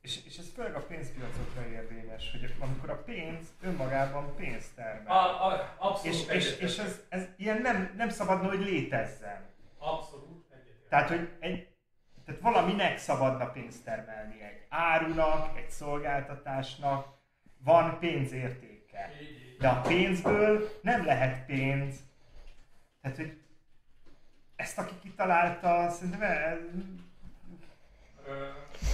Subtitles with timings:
[0.00, 5.16] és, és ez főleg a pénzpiacokra érvényes, hogy amikor a pénz önmagában pénzt termel.
[5.16, 9.48] A, a, abszolút és, és, és ez, ez ilyen nem, nem szabadna, hogy létezzen.
[9.78, 10.88] Abszolút egyetértek.
[10.88, 11.68] Tehát, hogy egy,
[12.24, 14.42] tehát valaminek szabadna pénzt termelni.
[14.42, 17.18] Egy árunak, egy szolgáltatásnak
[17.64, 19.10] van pénzértéke.
[19.58, 21.96] De a pénzből nem lehet pénz.
[23.00, 23.40] Tehát, hogy
[24.56, 27.08] ezt aki kitalálta, szerintem
[28.26, 28.48] Ö,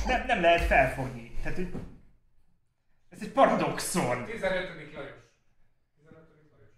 [0.06, 1.38] nem, nem lehet felfogni.
[1.42, 1.68] Tehát, hogy
[3.08, 4.24] ez egy paradoxon.
[4.24, 4.32] 15.
[4.32, 4.64] Lajos.
[4.94, 4.94] 15.
[4.94, 6.70] Lajos.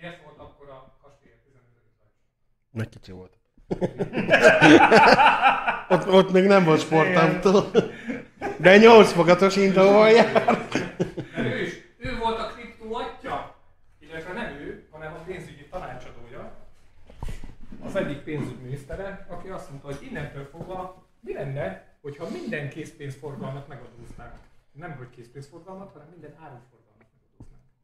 [0.00, 1.62] Miért volt akkor a kastély 15.
[1.74, 2.14] Lajos?
[2.70, 3.36] Meg kicsi volt.
[5.88, 7.70] ott, ott még nem volt sportámtól.
[8.56, 10.66] De 8 fogatos indóval jár.
[11.36, 13.56] Ő is, ő volt a kriptó atya,
[13.98, 16.52] illetve nem ő, hanem a pénzügyi tanácsadója,
[17.84, 24.34] az egyik pénzügyminisztere, aki azt mondta, hogy innentől fogva mi lenne, hogyha minden készpénzforgalmat megadóznánk.
[24.72, 27.06] Nem, hogy készpénzforgalmat, hanem minden áruforgalmat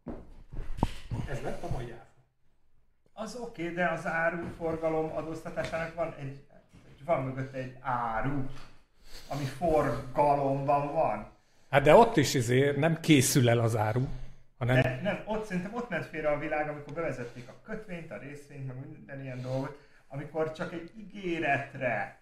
[0.05, 1.29] megadóznánk.
[1.31, 2.07] Ez lett a mai áfa.
[3.13, 6.41] Az oké, okay, de az áruforgalom adóztatásának van egy,
[7.05, 8.45] van mögött egy áru,
[9.29, 11.31] ami forgalomban van.
[11.71, 14.07] Hát de ott is izé nem készül el az áru,
[14.59, 18.19] hanem De nem, ott szerintem ott ment félre a világ, amikor bevezették a kötvényt, a
[18.19, 22.21] részvényt, meg minden ilyen dolgot, amikor csak egy ígéretre.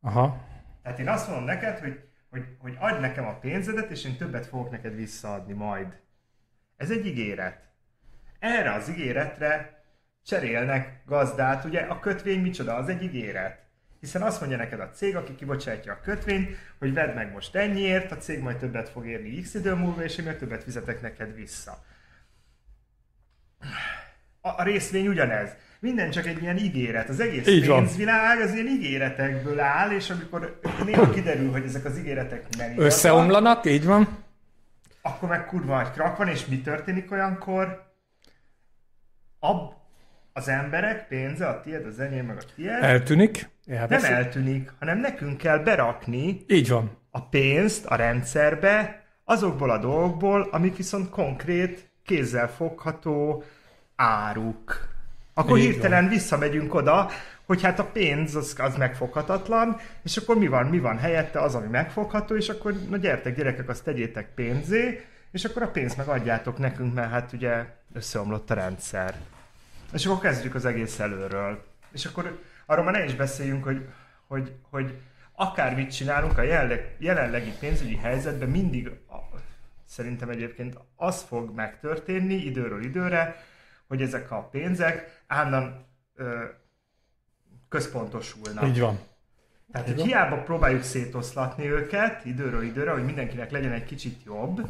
[0.00, 0.54] Aha.
[0.86, 4.46] Tehát én azt mondom neked, hogy, hogy, hogy adj nekem a pénzedet, és én többet
[4.46, 6.00] fogok neked visszaadni majd.
[6.76, 7.60] Ez egy ígéret.
[8.38, 9.84] Erre az ígéretre
[10.24, 12.74] cserélnek gazdát, ugye a kötvény micsoda?
[12.74, 13.64] Az egy ígéret.
[14.00, 18.12] Hiszen azt mondja neked a cég, aki kibocsátja a kötvényt, hogy vedd meg most ennyiért,
[18.12, 21.34] a cég majd többet fog érni x idő múlva, és én meg többet fizetek neked
[21.34, 21.84] vissza.
[24.40, 25.50] A, a részvény ugyanez.
[25.80, 27.08] Minden csak egy ilyen ígéret.
[27.08, 27.78] Az egész Így van.
[27.84, 32.90] pénzvilág az ilyen ígéretekből áll, és amikor néha kiderül, hogy ezek az ígéretek nem igazak,
[32.90, 34.08] összeomlanak, így van.
[35.02, 37.84] akkor meg kurva nagy krak van, és mi történik olyankor?
[39.38, 39.72] Ab,
[40.32, 43.48] az emberek pénze, a tiéd, az enyém, meg a tiéd, Eltűnik.
[43.64, 44.10] nem Elveszik.
[44.10, 46.90] eltűnik, hanem nekünk kell berakni Így van.
[47.10, 53.44] a pénzt a rendszerbe azokból a dolgokból, amik viszont konkrét, kézzel fogható
[53.96, 54.94] áruk.
[55.38, 57.10] Akkor Így hirtelen visszamegyünk oda,
[57.44, 60.66] hogy hát a pénz az, az megfoghatatlan, és akkor mi van?
[60.66, 61.40] Mi van helyette?
[61.40, 65.96] Az, ami megfogható, és akkor na gyertek gyerekek, azt tegyétek pénzé, és akkor a pénzt
[65.96, 69.14] meg adjátok nekünk, mert hát ugye összeomlott a rendszer.
[69.92, 71.64] És akkor kezdjük az egész előről.
[71.92, 73.86] És akkor arról már ne is beszéljünk, hogy,
[74.26, 74.94] hogy, hogy
[75.32, 79.16] akármit csinálunk a jelenleg, jelenlegi pénzügyi helyzetben, mindig a,
[79.84, 83.36] szerintem egyébként az fog megtörténni időről időre,
[83.88, 86.44] hogy ezek a pénzek állandóan ö,
[87.68, 88.64] központosulnak.
[88.66, 88.98] Így van.
[89.72, 94.68] Tehát, hogy hiába próbáljuk szétoszlatni őket időről időre, hogy mindenkinek legyen egy kicsit jobb,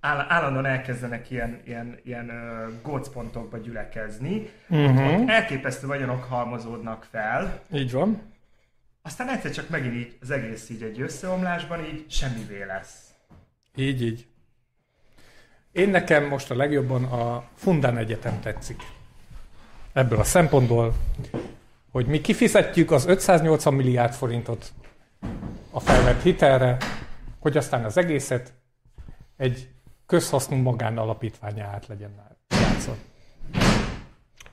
[0.00, 5.30] áll- állandóan elkezdenek ilyen, ilyen, ilyen ö, gócpontokba gyülekezni, Uh-huh.
[5.30, 8.22] elképesztő vagyonok halmozódnak fel, Így van.
[9.02, 13.08] aztán egyszer csak megint így az egész így egy összeomlásban így semmivé lesz.
[13.74, 14.26] Így, így.
[15.72, 18.82] Én nekem most a legjobban a Fundán Egyetem tetszik.
[19.92, 20.94] Ebből a szempontból,
[21.90, 24.72] hogy mi kifizetjük az 580 milliárd forintot
[25.70, 26.76] a felvett hitelre,
[27.38, 28.52] hogy aztán az egészet
[29.36, 29.68] egy
[30.06, 32.10] közhasznú magánalapítványa át legyen
[32.48, 32.96] játszva.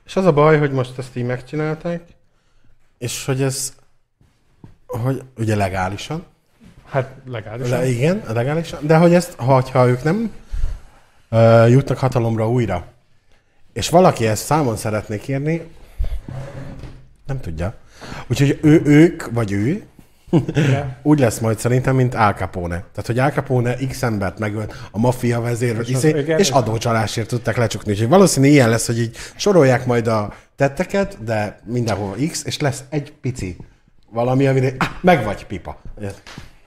[0.04, 2.02] És az a baj, hogy most ezt így megcsinálták,
[2.98, 3.76] és hogy ez,
[4.86, 6.26] hogy ugye legálisan,
[6.84, 7.78] Hát legálisan.
[7.78, 8.86] Le, igen, legálisan.
[8.86, 10.32] De hogy ezt, ha, ha ők nem
[11.68, 12.86] jutnak hatalomra újra,
[13.72, 15.62] és valaki ezt számon szeretné kérni,
[17.26, 17.74] nem tudja.
[18.26, 19.82] Úgyhogy ő, ők, vagy ő,
[21.02, 22.76] úgy lesz majd szerintem, mint Al Capone.
[22.76, 27.28] Tehát, hogy Al Capone x embert megölt a maffia vezér, És izé, igen, és- adócsalásért
[27.28, 27.92] tudták lecsukni.
[27.92, 32.82] Úgyhogy valószínű ilyen lesz, hogy így sorolják majd a tetteket, de mindenhol X, és lesz
[32.88, 33.56] egy pici
[34.10, 35.80] valami, amire ah, meg vagy pipa.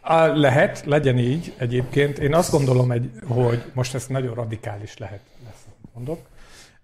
[0.01, 2.19] Á, Lehet, legyen így egyébként.
[2.19, 2.91] Én azt gondolom,
[3.27, 6.19] hogy most ez nagyon radikális lehet, ezt mondok,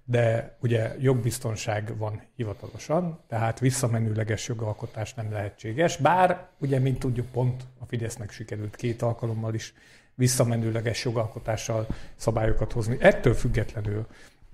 [0.03, 7.63] de ugye jogbiztonság van hivatalosan, tehát visszamenőleges jogalkotás nem lehetséges, bár ugye, mint tudjuk, pont
[7.79, 9.73] a Fidesznek sikerült két alkalommal is
[10.15, 12.97] visszamenőleges jogalkotással szabályokat hozni.
[12.99, 14.07] Ettől függetlenül,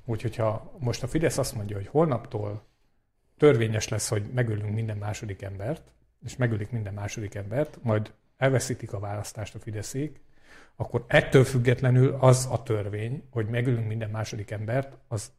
[0.06, 2.63] hogy, hogyha most a Fidesz azt mondja, hogy holnaptól
[3.38, 5.81] törvényes lesz, hogy megölünk minden második embert,
[6.25, 8.12] és megölik minden második embert, majd
[8.44, 10.22] elveszítik a választást a Fideszék,
[10.75, 15.31] akkor ettől függetlenül az a törvény, hogy megölünk minden második embert, az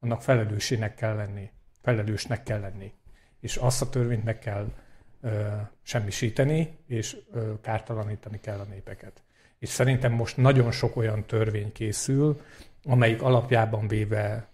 [0.00, 1.50] annak felelőssének kell lenni,
[1.82, 2.92] felelősnek kell lenni.
[3.40, 4.72] És azt a törvényt meg kell
[5.20, 5.46] ö,
[5.82, 9.22] semmisíteni, és ö, kártalanítani kell a népeket.
[9.58, 12.40] És szerintem most nagyon sok olyan törvény készül,
[12.84, 14.48] amelyik alapjában véve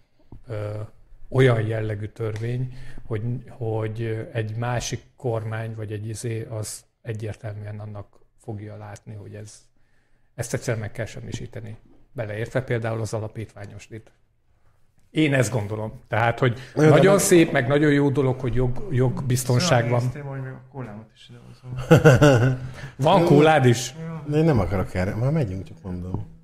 [0.47, 0.81] ö,
[1.29, 8.77] olyan jellegű törvény, hogy, hogy egy másik kormány vagy egy izé az egyértelműen annak fogja
[8.77, 9.61] látni, hogy ez,
[10.35, 11.77] ezt egyszerűen meg kell semmisíteni.
[12.11, 14.11] Beleértve például az alapítványosdit.
[15.11, 16.01] Én ezt gondolom.
[16.07, 20.01] Tehát, hogy Nagyon nagyon szép, meg nagyon jó dolog, hogy jog, jogbiztonság van.
[20.01, 22.59] Néztem, hogy még a kólámat is idehozom.
[22.95, 23.95] Van kólád is?
[24.25, 25.15] De én nem akarok erre.
[25.15, 26.35] Már megyünk, csak mondom.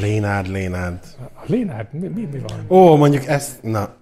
[0.00, 1.04] Lénád, Lénád.
[1.18, 2.64] A Lénárd, mi, mi, mi van?
[2.68, 3.96] Ó, mondjuk ezt, na.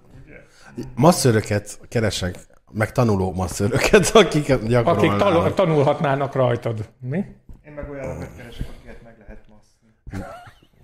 [0.95, 5.19] Masszöröket keresek, meg tanuló masszöröket, akiket Akik gyakorolnának.
[5.19, 6.89] tal- tanulhatnának rajtad.
[6.99, 7.17] Mi?
[7.65, 9.93] Én meg olyanokat keresek, akiket meg lehet masszni.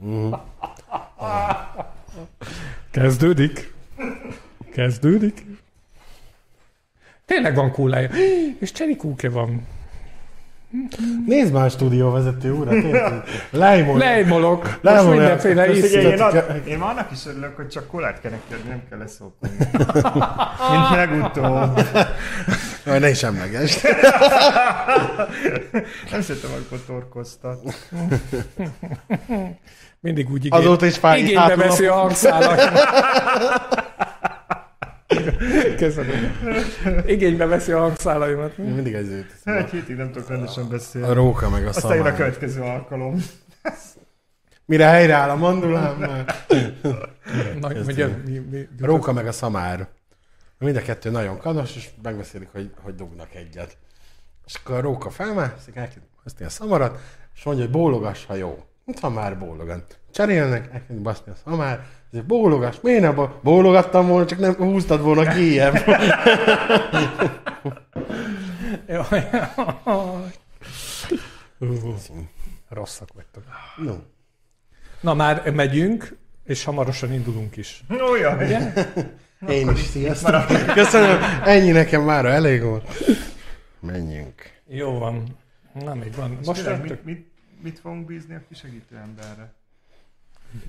[2.92, 3.74] Kezdődik.
[4.72, 5.46] Kezdődik.
[7.26, 8.10] Tényleg van kólája.
[8.60, 9.68] És cserikúke van.
[11.26, 13.24] Nézd már a stúdióvezető urat, érted?
[13.50, 13.98] Lejmol.
[13.98, 14.80] Lejmolok.
[14.82, 16.00] Most mindenféle ízű.
[16.00, 19.50] én, ad, én már annak is örülök, hogy csak kolát kell neked, nem kell leszopni.
[20.72, 21.80] Mint legutóbb.
[22.86, 23.82] Jaj, ne is emlegesd.
[26.12, 27.60] Nem szeretem, amikor torkoztat.
[30.00, 31.20] Mindig úgy igény, Azóta is fáj.
[31.20, 32.62] igénybe veszi a- hangszálat.
[35.78, 36.36] Köszönöm.
[37.06, 38.58] Igénybe veszi a hangszálaimat.
[38.58, 39.34] Én mindig ez jut.
[39.44, 41.14] Egy hétig nem tudok rendesen A beszélni.
[41.14, 42.16] róka meg a Aztán jön a szamár.
[42.18, 43.24] következő alkalom.
[44.66, 46.46] Mire helyreáll a mandulám, már.
[47.60, 49.88] Na, ugye, mi, mi, A róka meg a szamár.
[50.60, 53.78] Mind a kettő nagyon kanos, és megbeszélik, hogy, hogy dugnak egyet.
[54.46, 57.00] És akkor a róka felmászik, elkezd baszni a szamarat,
[57.36, 58.64] és mondja, hogy bólogass, ha jó.
[58.86, 59.84] Mint ha már bólogan.
[60.12, 65.02] Cserélnek, elkezd baszni a szamár, ezért bólogass, miért nem bo- bólogattam volna, csak nem húztad
[65.02, 65.24] volna.
[68.88, 69.30] Jaj.
[71.60, 71.96] Ú,
[72.70, 73.44] Rosszak vagytok.
[73.78, 73.94] no.
[75.02, 77.84] Na már megyünk, és hamarosan indulunk is.
[78.12, 78.38] Olyan.
[78.38, 78.74] Ugye?
[79.48, 80.46] Én is, sziasztok.
[80.74, 83.04] Köszönöm, ennyi nekem már elég volt.
[83.80, 84.42] Menjünk.
[84.68, 85.38] Jó van.
[85.74, 86.40] Na, még van.
[86.46, 87.33] Most mit, mit,
[87.64, 89.54] mit fogunk bízni a kisegítő emberre?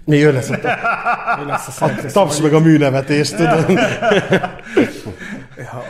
[0.04, 2.08] Mi jön lesz a ta- mi lesz a szerkesztő?
[2.08, 3.78] taps meg a műnevetést, tudod?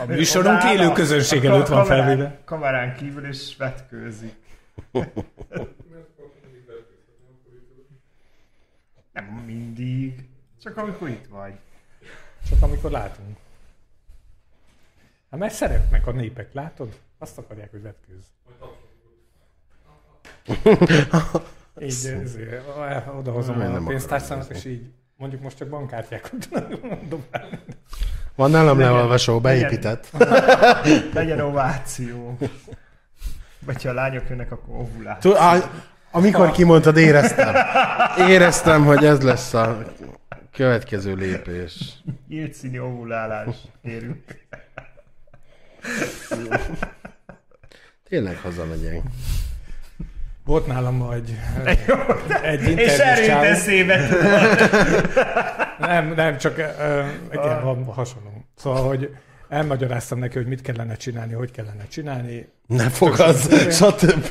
[0.02, 2.38] A műsorunk élő közönség előtt van felvéve.
[2.44, 4.34] Kamerán kívül is vetkőzik.
[9.12, 10.28] Nem mindig.
[10.62, 11.54] Csak amikor itt vagy.
[12.48, 13.36] Csak amikor látunk.
[15.30, 16.98] Hát mert szeretnek a népek, látod?
[17.18, 18.24] Azt akarják, hogy vetkőz.
[21.80, 22.62] Így ezért,
[23.18, 24.70] odahozom Nem a pénztárcámat, nézni.
[24.70, 24.86] és így
[25.16, 26.48] mondjuk most csak bankkártyákat
[26.82, 27.44] mondom rá.
[28.34, 30.10] Van nálam leolvasó, beépített.
[31.14, 32.38] Legyen ováció.
[33.58, 35.30] Vagy ha a lányok jönnek, akkor ovuláció.
[35.30, 35.70] Tu- á,
[36.10, 37.54] amikor kimondtad, éreztem.
[38.28, 39.82] Éreztem, hogy ez lesz a
[40.52, 41.94] következő lépés.
[42.28, 43.56] Nyílt színi ovulálás.
[43.82, 44.22] Érünk.
[48.08, 49.02] Tényleg hazamegyek.
[50.44, 51.38] Volt nálam egy,
[52.52, 53.42] egy És erőt csávó.
[53.44, 54.08] eszébe.
[55.78, 56.58] Nem, nem, csak
[57.32, 58.30] igen, van hasonló.
[58.56, 59.16] Szóval, hogy
[59.48, 62.48] elmagyaráztam neki, hogy mit kellene csinálni, hogy kellene csinálni.
[62.66, 63.48] Ne fogadsz,
[63.84, 64.26] stb.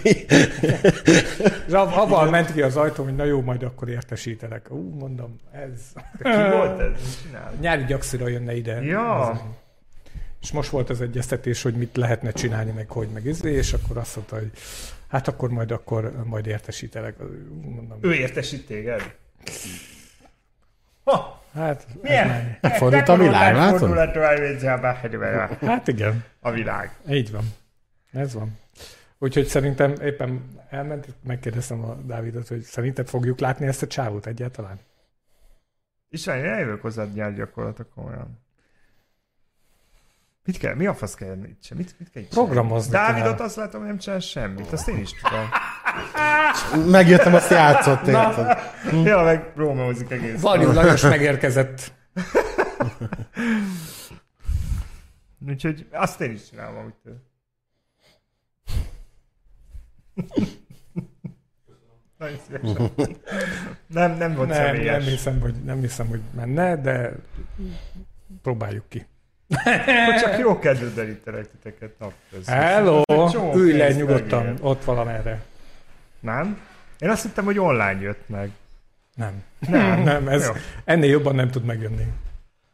[1.67, 4.65] És av- avval ment ki az ajtó, hogy na jó, majd akkor értesítelek.
[4.70, 5.79] Ú, mondom, ez...
[6.17, 7.17] Ki volt ez?
[7.60, 8.82] Nyári gyakszira jönne ide.
[8.82, 9.29] Ja.
[9.32, 9.39] Ez-
[10.43, 13.97] És most volt az egyeztetés, hogy mit lehetne csinálni, meg hogy, meg izé, és akkor
[13.97, 14.51] azt mondta, hogy
[15.07, 17.17] hát akkor majd akkor majd értesítelek.
[17.62, 19.15] Mondom, Ő értesít téged?
[21.03, 22.27] Ha, hát, milyen?
[22.27, 23.79] már- Megfordult a világ, látod?
[25.62, 26.95] Hát igen, a világ.
[27.09, 27.43] így van.
[28.12, 28.57] Ez van.
[29.17, 34.79] Úgyhogy szerintem éppen elment, megkérdeztem a Dávidot, hogy szerinted fogjuk látni ezt a csávót egyáltalán?
[36.09, 38.42] István, én eljövök hozzád nyár gyakorlatok komolyan.
[40.45, 40.75] Mit kell?
[40.75, 41.77] Mi a fasz kell itt sem?
[41.77, 43.13] Mit, mit kell Programozni csinálni?
[43.13, 43.21] kell.
[43.23, 44.71] Dávidot azt látom, hogy nem csinál semmit.
[44.71, 45.50] Azt én is tudom.
[46.91, 48.57] Megjöttem, azt játszott, érted?
[49.03, 50.41] Ja, meg rómózik egész.
[50.41, 51.93] Varjú Lajos megérkezett.
[55.47, 57.21] Úgyhogy azt én is csinálom, amit ő.
[63.88, 65.07] Nem, nem volt Nem, nem, személyes.
[65.07, 67.12] hiszem, hogy, nem hiszem, hogy menne, de
[68.41, 69.05] próbáljuk ki.
[69.53, 72.55] Akkor csak jó kedved elítelek titeket nap közben.
[72.55, 73.01] Hello!
[73.55, 74.60] Ülj le nyugodtan, megér.
[74.62, 75.41] ott valamerre.
[76.19, 76.60] Nem?
[77.00, 78.51] Én azt hittem, hogy online jött meg.
[79.15, 79.43] Nem.
[79.60, 80.03] Nem.
[80.12, 80.51] Nem, ez Jó.
[80.86, 82.07] ennél jobban nem tud megjönni.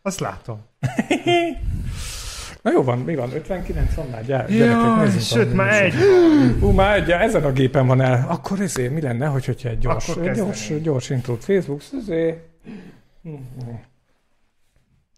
[0.01, 0.59] Azt látom.
[2.62, 3.33] Na jó van, mi van?
[3.33, 4.25] 59 van már?
[4.25, 5.93] Gyere, gyerekek, nézzünk sőt, már egy.
[5.93, 6.62] műsort.
[6.62, 8.25] Ú, már egy, ezen a gépen van el.
[8.29, 12.38] Akkor ezért mi lenne, hogy, hogyha egy gyors, gyors, gyors intrót Facebook, ezért...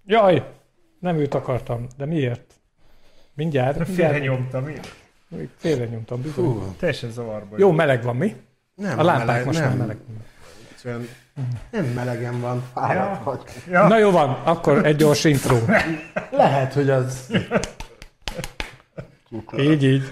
[0.06, 0.44] Jaj,
[1.02, 2.54] nem őt akartam, de miért?
[3.34, 4.24] Mindjárt, Félre mindjárt.
[4.24, 4.74] nyomtam, mi?
[5.58, 6.46] Félre nyomtam, bizony.
[6.46, 7.56] Hú, Teljesen zavarba.
[7.60, 8.36] Jó, meleg van, mi?
[8.76, 9.98] nem, A lámpák meleg, most nem, már meleg.
[10.72, 11.08] Egyszerűen
[11.72, 13.40] Nem melegen van, fáradt vagy.
[13.70, 13.88] Ja.
[13.88, 15.58] Na jó van, akkor egy gyors intro.
[16.32, 17.32] Lehet, hogy az...
[19.58, 20.04] Így, így.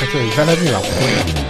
[0.00, 1.43] Hát, hogy veled mi van?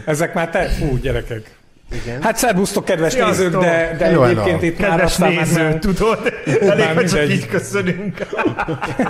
[0.06, 0.66] Ezek már te...
[0.68, 1.60] Fú, gyerekek.
[2.04, 2.22] Igen.
[2.22, 3.38] Hát szervusztok, kedves Sziasztok!
[3.38, 4.66] nézők, de, de Hello, egyébként hello.
[4.66, 6.34] itt már Kedves aztán már néző, nem, tudod?
[6.46, 8.28] Elég, Már hogy csak így köszönünk.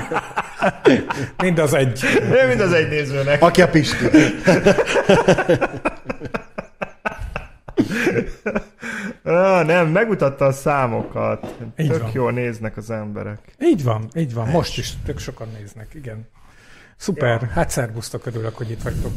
[1.44, 2.00] mind az egy.
[2.42, 3.42] Én mind az egy nézőnek.
[3.42, 4.06] Aki a Pisti.
[9.24, 11.56] Ah, nem, megmutatta a számokat.
[11.78, 12.12] Így Tök van.
[12.14, 13.40] jól néznek az emberek.
[13.60, 14.48] Így van, így van.
[14.50, 16.30] Most is tök sokan néznek, igen.
[17.02, 19.12] Szuper, hát szervusztok, örülök, hogy itt vagytok.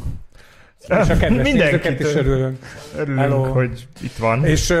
[0.81, 1.63] És a kedves Mindenkitől.
[1.63, 2.57] nézőket is örülünk.
[2.97, 3.43] Örülünk, Hello.
[3.43, 4.45] hogy itt van.
[4.45, 4.77] És uh,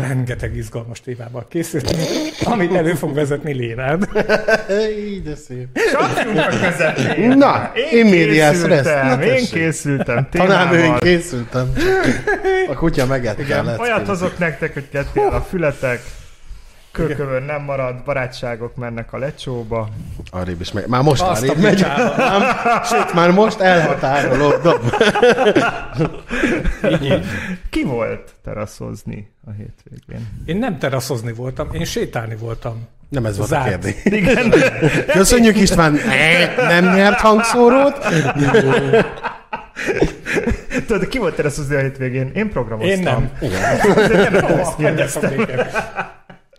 [0.00, 2.00] rengeteg izgalmas témával készültünk,
[2.44, 4.08] amit elő fog vezetni Lénád.
[4.98, 5.68] Így, de szép.
[6.60, 7.28] közepén.
[7.36, 7.72] Na,
[8.10, 8.82] medias res.
[8.82, 11.72] készültem, én készültem Tanám én készültem.
[12.68, 13.06] A kutya
[13.64, 13.86] leckét.
[13.86, 16.00] Olyat hozok nektek, hogy kettél a fületek,
[17.06, 19.88] kőkövön nem marad, barátságok mennek a lecsóba.
[20.30, 20.86] Arrébb is megy.
[20.86, 21.80] Már most Azt a arrébb megy.
[22.16, 22.42] Nem,
[22.84, 24.78] Sőt, már most elhatárolódom.
[27.70, 30.28] Ki volt teraszozni a hétvégén?
[30.44, 32.86] Én nem teraszozni voltam, én sétálni voltam.
[33.08, 33.66] Nem ez volt Zárt.
[33.66, 33.94] a kérdés.
[34.20, 34.52] Igen,
[35.06, 35.98] Köszönjük István.
[36.56, 37.98] Nem nyert hangszórót.
[40.86, 42.30] tudod, ki volt teraszozni a hétvégén?
[42.34, 42.98] Én programoztam.
[42.98, 43.30] Én nem.
[43.96, 45.30] Ezért nem tudom, ezt Hagyjatok kérdeztem.
[45.36, 45.66] békén.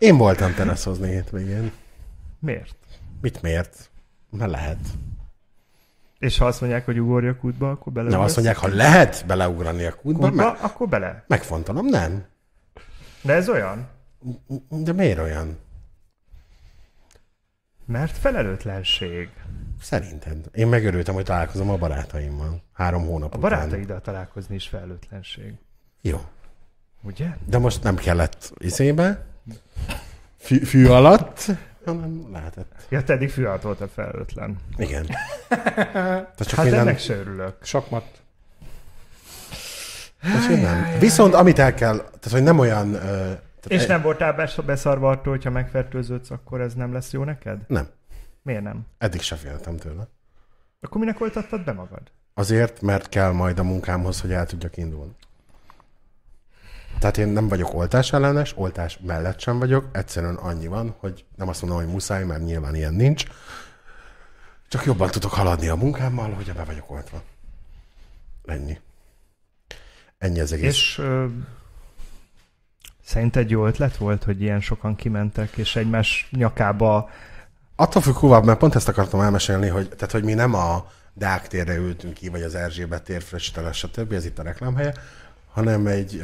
[0.00, 1.72] Én voltam teraszozni hétvégén.
[2.38, 2.74] Miért?
[3.20, 3.90] Mit miért?
[4.30, 4.78] Mert lehet.
[6.18, 8.08] És ha azt mondják, hogy ugorjak útba, akkor bele.
[8.10, 11.24] Nem azt mondják, ha lehet beleugrani a kútba, útba, meg, akkor bele.
[11.26, 12.24] megfontolom, nem.
[13.22, 13.88] De ez olyan,
[14.68, 15.58] De miért olyan?
[17.84, 19.28] mert felelőtlenség.
[19.80, 20.46] Szerinted.
[20.52, 22.62] Én megörültem, hogy találkozom a barátaimmal.
[22.72, 23.50] Három hónap A után.
[23.50, 25.54] barátaiddal találkozni is felelőtlenség.
[26.00, 26.20] Jó.
[27.02, 27.36] Ugye?
[27.46, 29.26] De most nem kellett izébe,
[30.38, 31.46] fű, fű alatt,
[31.84, 32.86] hanem lehetett.
[32.88, 34.56] Ja, te eddig fű alatt voltál felelőtlen.
[34.76, 35.06] Igen.
[35.48, 36.80] Tehát csak Hát minden...
[36.80, 37.56] ennek se örülök.
[37.62, 38.04] Sakmat.
[40.36, 40.98] Úgyhogy nem.
[40.98, 42.92] Viszont amit el kell, tehát hogy nem olyan...
[42.92, 47.58] Tehát És nem voltál bes- beszarva attól, hogyha megfertőződsz, akkor ez nem lesz jó neked?
[47.66, 47.88] Nem.
[48.42, 48.86] Miért nem?
[48.98, 50.08] Eddig se féltem tőle.
[50.80, 52.00] Akkor minek oltattad be magad?
[52.34, 55.12] Azért, mert kell majd a munkámhoz, hogy el tudjak indulni.
[57.00, 61.48] Tehát én nem vagyok oltás ellenes, oltás mellett sem vagyok, egyszerűen annyi van, hogy nem
[61.48, 63.24] azt mondom, hogy muszáj, mert nyilván ilyen nincs.
[64.68, 67.22] Csak jobban tudok haladni a munkámmal, hogyha be vagyok oltva.
[68.44, 68.78] Ennyi.
[70.18, 70.72] Ennyi az egész.
[70.72, 71.26] És ö,
[73.04, 77.10] szerinted jó ötlet volt, hogy ilyen sokan kimentek, és egymás nyakába
[77.80, 81.48] Attól függ hova, mert pont ezt akartam elmesélni, hogy, tehát, hogy mi nem a Deák
[81.48, 83.22] térre ültünk ki, vagy az Erzsébet tér,
[83.72, 84.12] stb.
[84.12, 84.94] Ez itt a reklámhelye,
[85.52, 86.22] hanem egy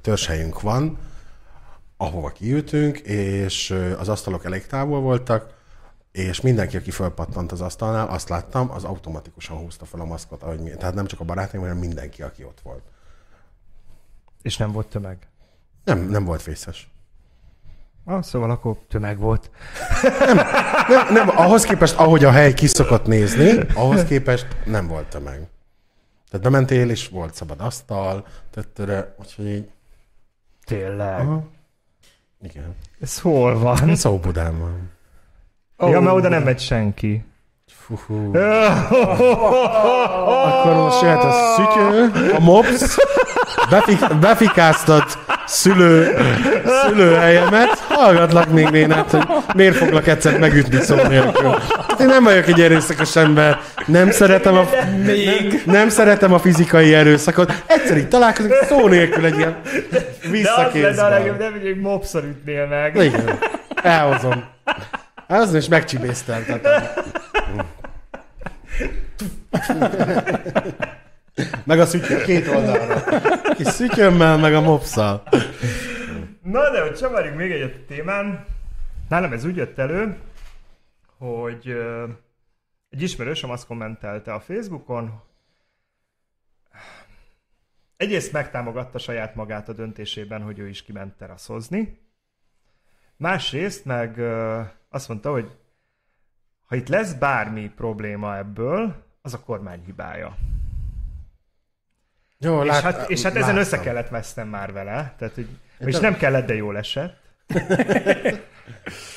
[0.00, 0.98] törzshelyünk van,
[1.96, 5.56] ahova kiültünk, és az asztalok elég távol voltak,
[6.12, 10.60] és mindenki, aki fölpattant az asztalnál, azt láttam, az automatikusan húzta fel a maszkot, ahogy
[10.60, 12.82] mi, tehát nem csak a barátaim, hanem mindenki, aki ott volt.
[14.42, 15.18] és nem volt tömeg.
[15.84, 16.88] Nem, nem volt vészes.
[18.04, 19.50] Ah, szóval akkor tömeg volt.
[20.88, 25.48] Nem, nem, ahhoz képest, ahogy a hely kiszokott nézni, ahhoz képest nem volt tömeg.
[26.30, 29.70] Tehát bementél, és volt szabad asztal, töttöre, úgyhogy így,
[30.64, 31.20] Tényleg.
[31.20, 31.48] aha,
[32.42, 32.74] igen.
[33.00, 33.96] Ez hol van?
[33.96, 34.90] Szóbudán van.
[35.76, 35.90] Oh.
[35.90, 37.24] Ja, mert oda nem megy senki.
[37.66, 38.34] Fú.
[40.48, 42.96] Akkor most jöhet a szütyő, a mops,
[43.70, 46.16] befik, befikáztat szülő,
[46.84, 51.54] szülőhelyemet, hallgatlak még Lénát, hogy miért foglak egyszer megütni szó nélkül.
[52.00, 54.68] Én nem vagyok egy erőszakos ember, nem szeretem a,
[55.04, 55.50] Még.
[55.50, 57.62] nem, nem szeretem a fizikai erőszakot.
[57.66, 61.10] Egyszer így találkozunk szó nélkül egy ilyen De az lenne a visszakézben.
[61.10, 62.96] legjobb, nem, hogy egy mopszor ütnél meg.
[62.96, 63.38] Igen,
[63.82, 64.44] elhozom.
[65.26, 66.82] Az is megcsibészteltetem.
[71.64, 73.04] Meg a szütyő két oldalra.
[73.54, 75.22] Kis szütyömmel, meg a mopszal.
[76.42, 78.44] Na de, hogy csavarjunk még egyet a témán,
[79.08, 80.16] nálam ez úgy jött elő,
[81.18, 81.68] hogy
[82.90, 85.22] egy ismerősöm azt kommentelte a Facebookon,
[87.96, 92.00] egyrészt megtámogatta saját magát a döntésében, hogy ő is kiment teraszozni,
[93.16, 94.20] másrészt meg
[94.88, 95.50] azt mondta, hogy
[96.66, 100.36] ha itt lesz bármi probléma ebből, az a kormány hibája.
[102.40, 103.60] Jó, És lát, hát, és hát ezen láttam.
[103.60, 107.16] össze kellett vesztem már vele, tehát hogy, és nem kellett, de jól esett.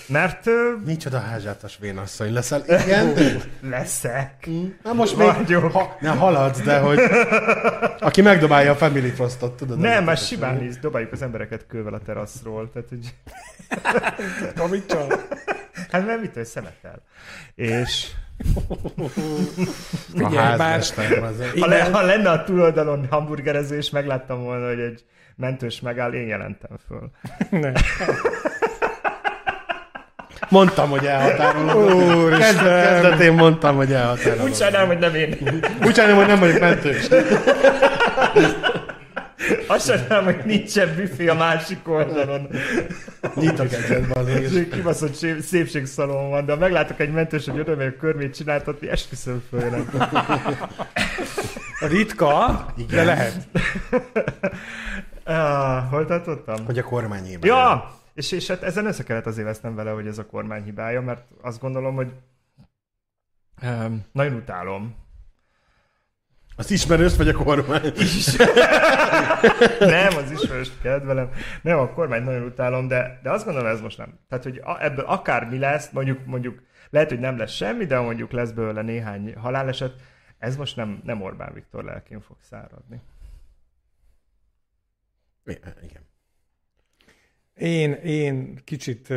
[0.07, 2.63] Mert ö, Micsoda házsátas vénasszony leszel.
[2.67, 3.13] Igen?
[3.61, 4.49] leszek.
[4.83, 5.71] Na most még Vagyok.
[5.71, 6.99] ha, ne haladsz, de hogy
[7.99, 9.77] aki megdobálja a Family Frostot, tudod?
[9.79, 12.71] Nem, a- simán is dobáljuk az embereket kővel a teraszról.
[12.71, 13.13] Tehát, hogy,
[14.55, 15.07] Kamicsa.
[15.91, 17.01] hát mert mit, hogy szemetel.
[17.55, 18.07] És
[20.13, 20.81] Figyelj már.
[21.59, 25.03] ha, le, ha lenne a túloldalon hamburgerező, és megláttam volna, hogy egy
[25.35, 27.11] mentős megáll, én jelentem föl.
[27.61, 27.71] Ne.
[30.49, 32.29] Mondtam, hogy elhatárolom.
[32.29, 34.45] Kezdet, kezdetén mondtam, hogy elhatárolom.
[34.45, 35.37] Úgy sajnálom, hogy nem én.
[35.85, 37.07] Úgy sajnálom, hogy nem vagyok mentős.
[39.71, 42.47] Azt sajnálom, hogy nincsen büfé a másik oldalon.
[43.35, 44.43] Egyet, balé.
[44.43, 48.35] Ez egy kibaszott sé- szépségszalon van, de ha meglátok egy mentős, hogy oda a körmét
[48.35, 49.89] csináltatni, esküszöm följönnek.
[51.79, 53.47] Ritka, de lehet.
[55.23, 56.65] Ah, hol tartottam?
[56.65, 57.55] Hogy a kormány hibája.
[57.55, 57.91] Ja!
[58.13, 61.23] És, és hát ezen össze kellett azért vesznem vele, hogy ez a kormány hibája, mert
[61.41, 62.11] azt gondolom, hogy
[63.63, 64.95] um, nagyon utálom.
[66.55, 67.91] Az ismerős vagy a kormány?
[67.95, 68.35] Is.
[69.79, 71.29] nem, az ismerőst kedvelem.
[71.61, 74.19] Nem, a kormány nagyon utálom, de, de azt gondolom, ez most nem.
[74.29, 78.31] Tehát, hogy a, ebből akármi lesz, mondjuk, mondjuk lehet, hogy nem lesz semmi, de mondjuk
[78.31, 79.93] lesz belőle néhány haláleset,
[80.37, 83.01] ez most nem, nem Orbán Viktor lelkén fog száradni.
[85.83, 86.05] Igen.
[87.55, 89.13] Én, én kicsit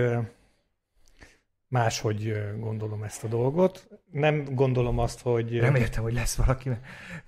[1.74, 3.88] máshogy gondolom ezt a dolgot.
[4.10, 5.60] Nem gondolom azt, hogy...
[5.60, 6.70] Nem értem, hogy lesz valaki.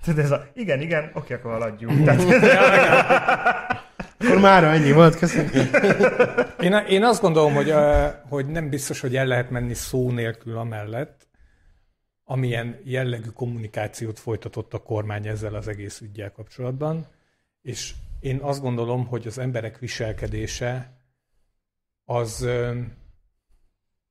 [0.05, 2.05] Tudod, ez a, igen, igen, oké, akkor haladjunk.
[2.05, 3.85] Tehát,
[4.19, 5.51] Akkor már ennyi volt, köszönöm.
[6.61, 7.75] Én, én azt gondolom, hogy,
[8.29, 11.29] hogy nem biztos, hogy el lehet menni szó nélkül amellett,
[12.25, 17.07] amilyen jellegű kommunikációt folytatott a kormány ezzel az egész ügyel kapcsolatban,
[17.63, 21.01] és én azt gondolom, hogy az emberek viselkedése
[22.05, 22.49] az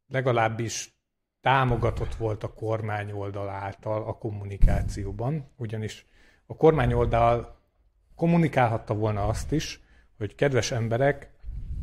[0.08, 0.94] legalábbis
[1.42, 6.06] támogatott volt a kormány oldal által a kommunikációban, ugyanis
[6.46, 7.60] a kormány oldal
[8.16, 9.80] kommunikálhatta volna azt is,
[10.18, 11.30] hogy kedves emberek,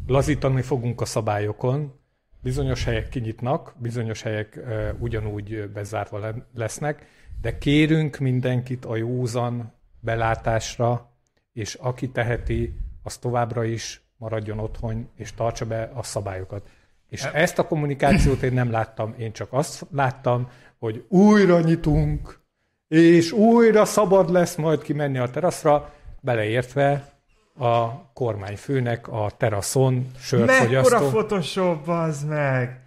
[0.07, 2.01] lazítani fogunk a szabályokon,
[2.41, 7.07] bizonyos helyek kinyitnak, bizonyos helyek uh, ugyanúgy bezárva le- lesznek,
[7.41, 11.11] de kérünk mindenkit a józan belátásra,
[11.53, 16.69] és aki teheti, az továbbra is maradjon otthon, és tartsa be a szabályokat.
[17.13, 22.41] És ezt a kommunikációt én nem láttam, én csak azt láttam, hogy újra nyitunk,
[22.89, 27.13] és újra szabad lesz majd kimenni a teraszra, beleértve
[27.59, 32.83] a kormányfőnek a teraszon sört mekkora Photoshop, az meg!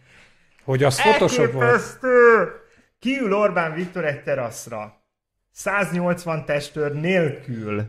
[0.65, 1.99] hogy az Photoshop volt.
[2.99, 5.03] Kiül Orbán Viktor egy teraszra.
[5.51, 7.83] 180 testőr nélkül.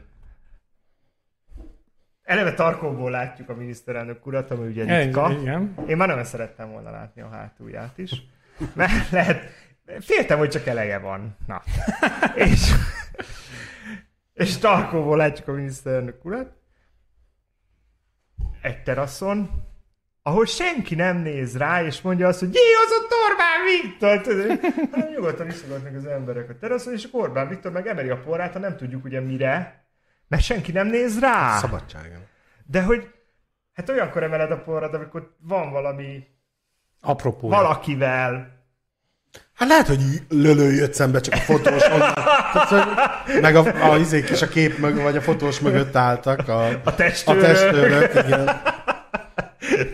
[2.26, 5.36] Eleve tarkóból látjuk a miniszterelnök urat, ami ugye ritka.
[5.40, 5.74] Igen.
[5.86, 8.12] Én már nem szerettem volna látni a hátulját is.
[8.74, 9.42] Mert lehet,
[10.00, 11.36] féltem, hogy csak eleje van.
[11.46, 11.62] Na.
[12.34, 12.72] és,
[14.32, 16.52] és tarkóból látjuk a miniszterelnök urat.
[18.62, 19.50] Egy teraszon,
[20.22, 24.88] ahol senki nem néz rá, és mondja azt, hogy jé, az ott Orbán Viktor!
[24.90, 28.52] Hanem nyugodtan iszogatnak az emberek a teraszon, és akkor Orbán Viktor meg emeli a porrát,
[28.52, 29.85] ha nem tudjuk ugye mire,
[30.28, 31.58] mert senki nem néz rá.
[31.58, 32.24] Szabadságon.
[32.66, 33.08] De hogy,
[33.72, 36.24] hát olyankor emeled a porrad, amikor van valami
[37.00, 37.48] Apropó.
[37.48, 38.54] valakivel.
[39.54, 41.82] Hát lehet, hogy lölő jött szembe csak a fotós.
[42.68, 46.48] Tehát, meg a, a izék is a kép mögött, vagy a fotós mögött álltak.
[46.48, 47.42] A, A a testőrök.
[47.42, 48.44] testőrök, igen.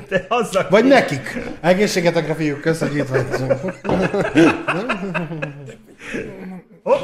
[0.08, 1.38] De azzal Vagy nekik.
[1.60, 3.08] Egészségetekre fiúk, köszönjük.
[6.82, 7.00] Hopp,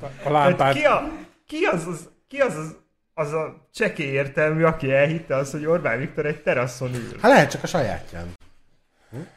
[0.00, 0.74] A hogy lámpát.
[0.74, 1.08] ki, a,
[1.46, 2.76] ki az, az, ki az, az,
[3.14, 7.18] az a csekély értelmű, aki elhitte azt, hogy Orbán Viktor egy teraszon ül.
[7.20, 8.28] Hát lehet csak a sajátján.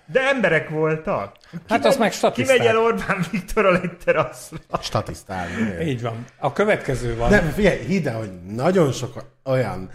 [0.05, 1.37] De emberek voltak.
[1.51, 2.57] Ki Hát azt meg Ki statiszták.
[2.57, 4.57] megy el Orbán Viktorral egy teraszra?
[4.81, 5.83] Statisztálni.
[5.83, 6.25] Így van.
[6.37, 7.29] A következő van.
[7.29, 9.89] De figyelj, hidd el, hogy nagyon sok olyan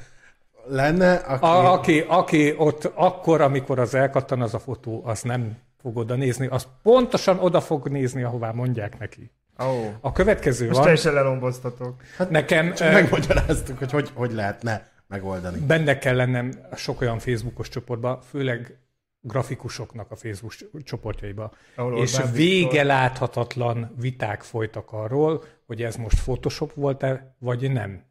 [0.66, 1.44] lenne, aki...
[1.44, 6.14] A, aki, aki ott akkor, amikor az elkattan az a fotó, az nem fog oda
[6.14, 9.30] nézni, az pontosan oda fog nézni, ahová mondják neki.
[9.62, 12.02] Ó, A következő most van, teljesen lelomboztatok.
[12.30, 15.58] nekem Csak ö, megmagyaráztuk, hogy, hogy hogy lehetne megoldani.
[15.58, 18.78] benne kell lennem sok olyan Facebookos csoportba, főleg
[19.20, 20.52] grafikusoknak a Facebook
[20.84, 21.52] csoportjaiba.
[21.76, 27.72] Ahol és Orbán vége Viktor- láthatatlan viták folytak arról, hogy ez most Photoshop volt-e, vagy
[27.72, 28.02] nem.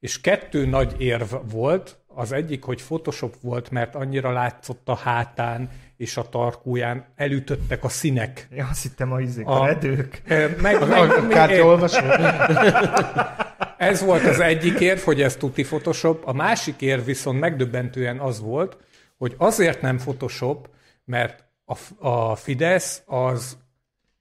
[0.00, 1.98] És kettő nagy érv volt.
[2.06, 7.88] Az egyik, hogy Photoshop volt, mert annyira látszott a hátán és a tarkóján, elütöttek a
[7.88, 8.48] színek.
[8.50, 10.22] Ja, azt hittem a izék, a, A- redők.
[10.28, 12.06] Ö, Meg, A meg, kártyaolvasó?
[13.90, 16.26] ez volt az egyik érv, hogy ez tuti Photoshop.
[16.26, 18.76] A másik érv viszont megdöbbentően az volt,
[19.16, 20.68] hogy azért nem Photoshop,
[21.04, 23.56] mert a, a Fidesz az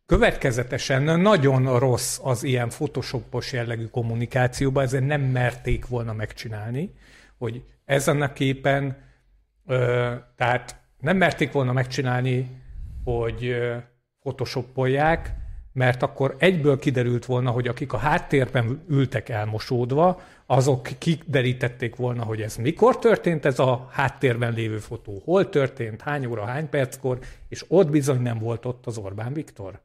[0.06, 6.94] következetesen nagyon rossz az ilyen photoshopos jellegű kommunikációban, ezért nem merték volna megcsinálni,
[7.38, 8.98] hogy ezen a képen,
[9.66, 12.62] ö, tehát nem merték volna megcsinálni,
[13.04, 13.56] hogy
[14.20, 15.34] photoshopolják,
[15.74, 22.42] mert akkor egyből kiderült volna, hogy akik a háttérben ültek elmosódva, azok kiderítették volna, hogy
[22.42, 27.66] ez mikor történt ez a háttérben lévő fotó, hol történt, hány óra, hány perckor, és
[27.68, 29.82] ott bizony nem volt ott az Orbán Viktor.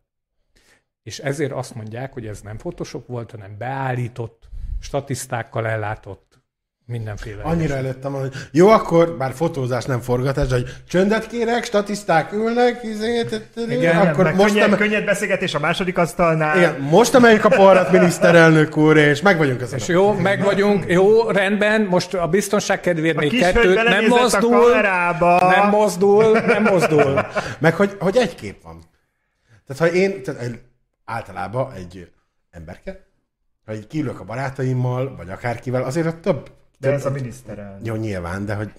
[1.02, 4.48] És ezért azt mondják, hogy ez nem Photoshop volt, hanem beállított,
[4.80, 6.31] statisztákkal ellátott
[6.86, 7.42] mindenféle.
[7.42, 12.82] Annyira előttem, hogy jó, akkor bár fotózás nem forgatás, de hogy csöndet kérek, statiszták ülnek,
[12.82, 16.56] izét, Igen, akkor Meg most, könnyed, em- könnyed beszélgetés a második asztalnál.
[16.56, 19.78] igen, most emeljük a parrat, miniszterelnök úr, és meg vagyunk ezen.
[19.78, 24.60] És jó, meg vagyunk, jó, rendben, most a biztonság kedvéért A még kettőt, nem mozdul,
[24.60, 25.50] kamerába.
[25.56, 27.26] nem mozdul, nem mozdul.
[27.58, 28.80] Meg hogy, hogy egy kép van.
[29.66, 30.58] Tehát, ha én tehát
[31.04, 32.10] általában egy
[32.50, 33.06] emberke,
[33.66, 36.50] ha így kiülök a barátaimmal, vagy akárkivel, azért a több...
[36.82, 37.86] De ez a miniszterelnök.
[37.86, 38.72] Jó, nyilván, de hogy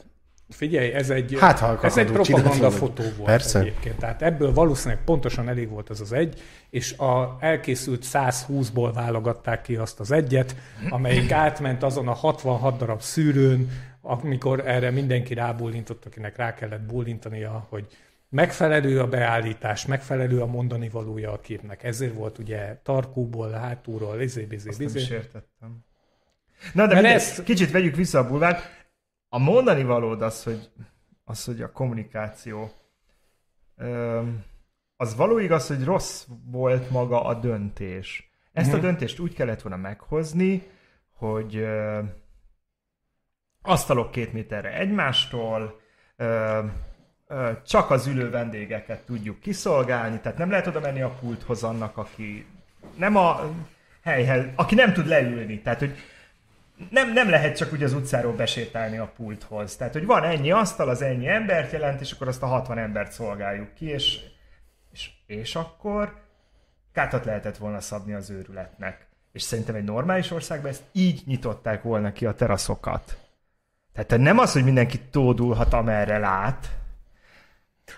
[0.49, 3.59] Figyelj, ez egy, Hát, ha ez egy propaganda fotó volt Persze.
[3.59, 3.97] egyébként.
[3.97, 9.75] Tehát ebből valószínűleg pontosan elég volt az az egy, és a elkészült 120-ból válogatták ki
[9.75, 10.55] azt az egyet,
[10.89, 13.69] amelyik átment azon a 66 darab szűrőn,
[14.01, 17.87] amikor erre mindenki rábólintott, akinek rá kellett bólintania, hogy
[18.29, 21.83] megfelelő a beállítás, megfelelő a mondani valója a képnek.
[21.83, 25.85] Ezért volt ugye tarkóból, hátulról, izé, bizé, Azt nem is értettem.
[26.73, 28.86] Na de mindegy, ez- kicsit vegyük vissza a bulvát.
[29.30, 30.69] A mondani valód az, hogy,
[31.23, 32.71] az, hogy a kommunikáció,
[34.97, 38.32] az való igaz, hogy rossz volt maga a döntés.
[38.54, 38.78] Ezt Mhm.
[38.78, 40.63] a döntést úgy kellett volna meghozni,
[41.13, 41.99] hogy ö,
[43.62, 45.80] asztalok két méterre egymástól,
[46.15, 46.60] ö,
[47.28, 51.97] ö, csak az ülő vendégeket tudjuk kiszolgálni, tehát nem lehet oda menni a pulthoz annak,
[51.97, 52.45] aki
[52.95, 53.39] nem a
[54.04, 55.62] helyhez, aki nem tud leülni.
[55.62, 55.95] Tehát, hogy
[56.89, 59.75] nem, nem lehet csak úgy az utcáról besétálni a pulthoz.
[59.75, 63.12] Tehát, hogy van ennyi asztal, az ennyi embert jelent, és akkor azt a 60 embert
[63.12, 64.19] szolgáljuk ki, és,
[64.91, 66.21] és, és akkor
[66.93, 69.07] kátat lehetett volna szabni az őrületnek.
[69.31, 73.17] És szerintem egy normális országban ezt így nyitották volna ki a teraszokat.
[73.93, 76.69] Tehát nem az, hogy mindenki tódulhat, amerre lát.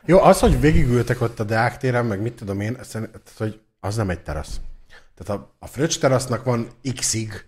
[0.06, 3.96] Jó, az, hogy végigültek ott a Deák téren, meg mit tudom én, tehát, hogy az
[3.96, 4.62] nem egy terasz.
[5.16, 7.46] Tehát a, a Fröccs terasznak van x-ig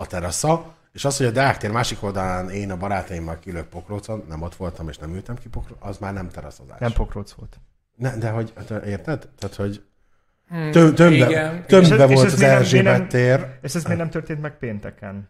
[0.00, 4.24] a terasza, és az, hogy a Deák tér másik oldalán én a barátaimmal kilök pokrócon,
[4.28, 6.78] nem ott voltam és nem ültem ki pokrócon, az már nem teraszozás.
[6.78, 7.60] Nem pokróc volt.
[7.96, 9.28] Ne, de hogy, te érted?
[9.38, 9.84] Tehát, hogy
[10.48, 11.56] töm, tömbe, igen.
[11.56, 15.28] És tömbe és volt ez az Erzsébet tér, És ez miért nem történt meg pénteken?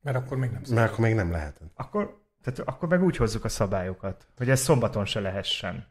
[0.00, 1.70] Mert akkor még nem mert akkor még nem lehetett.
[1.74, 5.86] Akkor, tehát akkor meg úgy hozzuk a szabályokat, hogy ez szombaton se lehessen.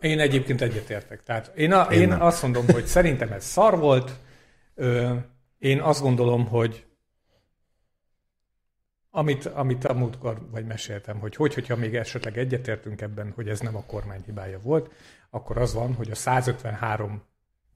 [0.00, 1.22] Én egyébként egyetértek.
[1.22, 2.22] Tehát én, a, Én én, nem.
[2.22, 4.12] azt mondom, hogy szerintem ez szar volt.
[4.74, 5.14] Ö,
[5.58, 6.86] én azt gondolom, hogy
[9.10, 13.60] amit, amit a múltkor vagy meséltem, hogy hogy, hogyha még esetleg egyetértünk ebben, hogy ez
[13.60, 14.92] nem a kormány hibája volt,
[15.30, 17.22] akkor az van, hogy a 153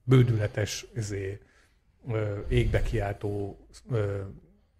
[0.03, 1.39] bődületes izé,
[2.11, 3.59] ö, égbe kiáltó
[3.91, 4.21] ö,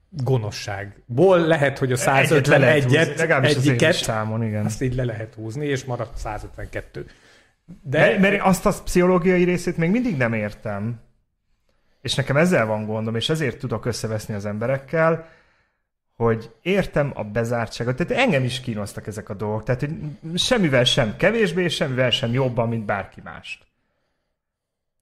[0.09, 4.65] gonoszságból lehet, hogy a Egyet le lehet húzni, 151-et, legalábbis az egyiket, számon, igen.
[4.65, 7.05] azt így le lehet húzni, és maradt 152.
[7.83, 10.99] De, De, mert azt a pszichológiai részét még mindig nem értem.
[12.01, 15.29] És nekem ezzel van gondom, és ezért tudok összeveszni az emberekkel,
[16.15, 17.95] hogy értem a bezártságot.
[17.95, 19.63] Tehát engem is kínoztak ezek a dolgok.
[19.63, 19.91] Tehát hogy
[20.35, 23.63] semmivel sem kevésbé, és semmivel sem jobban, mint bárki mást.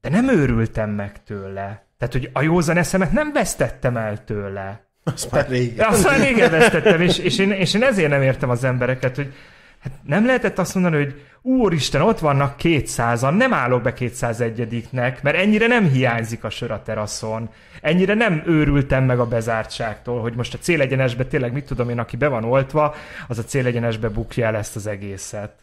[0.01, 1.85] De nem őrültem meg tőle.
[1.97, 4.88] Tehát, hogy a józan eszemet nem vesztettem el tőle.
[5.03, 5.88] Az már régen.
[5.88, 9.33] azt már régen vesztettem, és, és, én, és én ezért nem értem az embereket, hogy
[9.79, 15.37] hát nem lehetett azt mondani, hogy úristen, ott vannak 200-an, nem állok be 201-nek, mert
[15.37, 17.49] ennyire nem hiányzik a sör a teraszon.
[17.81, 22.17] Ennyire nem őrültem meg a bezártságtól, hogy most a célegyenesbe tényleg, mit tudom én, aki
[22.17, 22.95] be van oltva,
[23.27, 25.55] az a célegyenesbe bukja el ezt az egészet.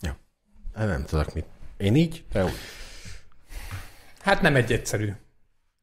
[0.00, 0.16] Ja.
[0.74, 1.46] Nem tudok mit.
[1.76, 2.52] Én így, te úgy.
[4.20, 5.12] Hát nem egy egyszerű.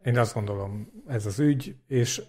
[0.03, 2.21] Én azt gondolom, ez az ügy, és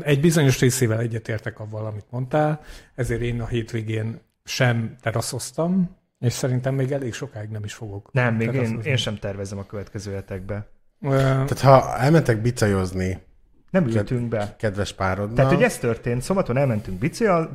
[0.00, 2.60] egy bizonyos részével egyetértek avval, amit mondtál,
[2.94, 8.12] ezért én a hétvégén sem teraszoztam, és szerintem még elég sokáig nem is fogok.
[8.12, 10.66] Nem, még én, én sem tervezem a következő hetekbe.
[11.00, 13.22] Tehát ha elmentek bicajozni
[13.70, 14.54] Nem ültünk be.
[14.58, 16.98] kedves párodnal, Tehát, hogy ez történt, szombaton elmentünk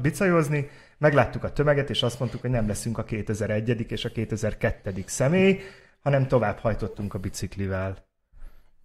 [0.02, 3.92] bicajozni, megláttuk a tömeget, és azt mondtuk, hogy nem leszünk a 2001.
[3.92, 5.04] és a 2002.
[5.06, 5.60] személy,
[6.02, 8.07] hanem tovább hajtottunk a biciklivel.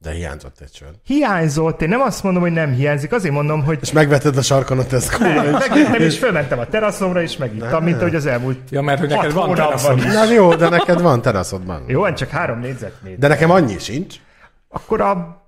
[0.02, 0.94] De hiányzott egy csőd.
[1.04, 4.78] Hiányzott, én nem azt mondom, hogy nem hiányzik, azért mondom, hogy És megvetted a sarkon
[4.78, 8.98] a tesco megvettem, és fölmentem a teraszomra, és megittam, mint ahogy az elmúlt ja, mert
[9.00, 9.98] hogy neked van teraszod.
[9.98, 10.04] is.
[10.04, 11.84] Na jó, de neked van teraszodban.
[11.86, 13.18] Jó, hát csak három négyzetméter.
[13.18, 14.16] De nekem annyi sincs.
[14.68, 15.42] Akkor a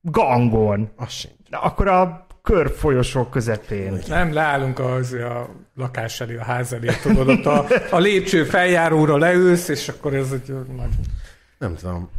[0.00, 1.34] gangon, Az sincs.
[1.50, 3.98] akkor a körfolyosó közepén.
[4.08, 9.16] Nem, leállunk az, a lakás elé, a ház elé, tudod, ott a, a lépcső feljáróra
[9.16, 10.88] leülsz, és akkor ez egy nagy
[11.58, 12.10] Nem tudom.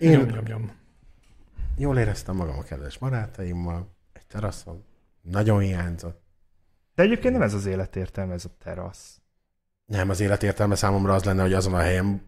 [0.00, 0.70] Nyom, Én nyom, nyom.
[1.76, 4.84] jól éreztem magam a kedves barátaimmal, egy teraszon.
[5.22, 6.22] Nagyon hiányzott.
[6.94, 9.20] De egyébként nem ez az élet értelme, ez a terasz.
[9.86, 12.22] Nem, az élet értelme számomra az lenne, hogy azon a helyen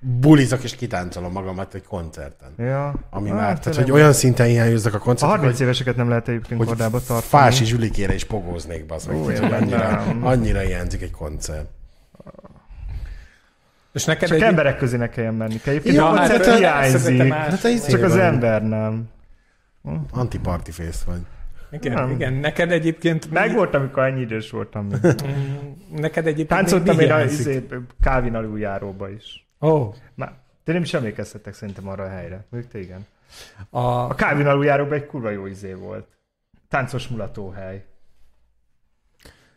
[0.00, 2.52] bulizok és kitáncolom magamat egy koncerten.
[2.56, 2.94] Ja.
[3.10, 6.08] Ami Hát, már, tehát hogy olyan szinten hiányoznak a A koncertek, 30 hogy, éveseket nem
[6.08, 7.20] lehet egyébként hogy kordába tartani.
[7.20, 9.52] Fási Zsulikére is pogóznék, bazd meg.
[9.52, 11.70] Annyira, annyira hiányzik egy koncert.
[13.92, 14.42] És neked Csak egy...
[14.42, 15.56] emberek közé ne kelljen menni.
[15.64, 17.32] Egyébként Jó, a hát te- hiányzik.
[17.32, 19.08] Hát izé Csak az ember nem.
[20.10, 21.20] Anti-party face vagy.
[21.70, 22.10] Igen, Nem.
[22.10, 23.26] igen, neked egyébként...
[23.30, 24.86] mi- Meg voltam, amikor ennyi idős voltam.
[24.86, 25.00] még.
[25.02, 27.66] Mm, Neked egyébként Táncoltam mi én a izé,
[28.00, 29.46] Kávin aluljáróba is.
[29.60, 30.32] Ó, Már,
[30.64, 32.44] te nem is emlékeztetek szerintem arra a helyre.
[32.50, 33.06] Mondjuk te igen.
[33.70, 36.06] a, A Kávin aluljáróban egy kurva jó izé volt.
[36.68, 37.84] Táncos mulatóhely.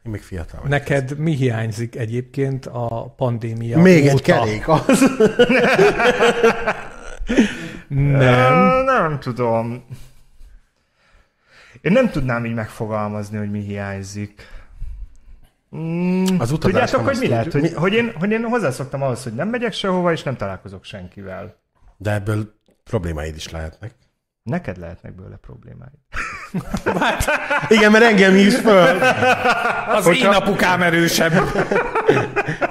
[0.05, 0.67] Én még fiatal vagyok.
[0.69, 4.11] neked mi hiányzik egyébként a pandémia Még óta?
[4.13, 5.03] egy kerék, az.
[7.87, 8.83] Nem.
[8.83, 9.85] Nem tudom.
[11.81, 14.41] Én nem tudnám így megfogalmazni, hogy mi hiányzik.
[15.75, 17.51] Mm, Az Tudjátok, hogy mi lehet?
[17.51, 20.83] Hogy, Mi- hogy, én, hogy én hozzászoktam ahhoz, hogy nem megyek sehova, és nem találkozok
[20.83, 21.55] senkivel.
[21.97, 23.93] De ebből problémáid is lehetnek.
[24.45, 25.99] Neked lehetnek belőle problémáid.
[27.75, 29.01] Igen, mert engem hívsz föl.
[29.87, 31.33] Az én apukám erősebb.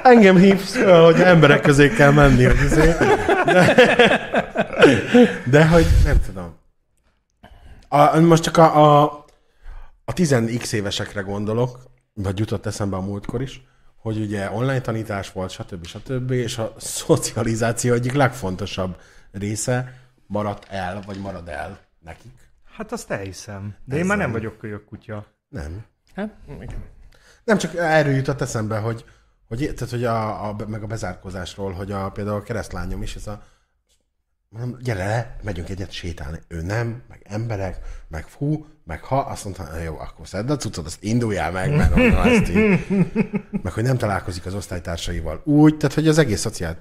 [0.03, 2.45] Engem hívsz föl, hogy emberek közé kell menni.
[2.45, 2.99] Hogy azért.
[3.45, 3.75] De,
[5.45, 6.57] de hogy nem tudom.
[7.89, 9.25] A, most csak a, a,
[10.05, 11.79] a 10x évesekre gondolok,
[12.13, 13.63] vagy jutott eszembe a múltkor is,
[13.97, 15.87] hogy ugye online tanítás volt, stb.
[15.87, 16.31] stb.
[16.31, 18.97] és a szocializáció egyik legfontosabb
[19.33, 22.33] része maradt el, vagy marad el nekik.
[22.77, 23.75] Hát azt elhiszem.
[23.85, 25.27] De én már nem vagyok kölyök kutya.
[25.49, 25.85] Nem.
[26.15, 26.83] Hát, igen.
[27.45, 29.05] Nem, csak erről jutott eszembe, hogy,
[29.49, 33.27] hogy, tehát, hogy a, a, meg a bezárkózásról, hogy a, például a keresztlányom is, ez
[33.27, 33.43] a
[34.49, 36.39] mondom, gyere le, megyünk egyet sétálni.
[36.49, 40.57] Ő nem, meg emberek, meg fú, meg ha, azt mondta, "Na jó, akkor szedd a
[40.57, 42.87] cuccot, azt induljál meg, mert mondom, ezt így.
[43.63, 45.41] Meg hogy nem találkozik az osztálytársaival.
[45.45, 46.77] Úgy, tehát hogy az egész szociál,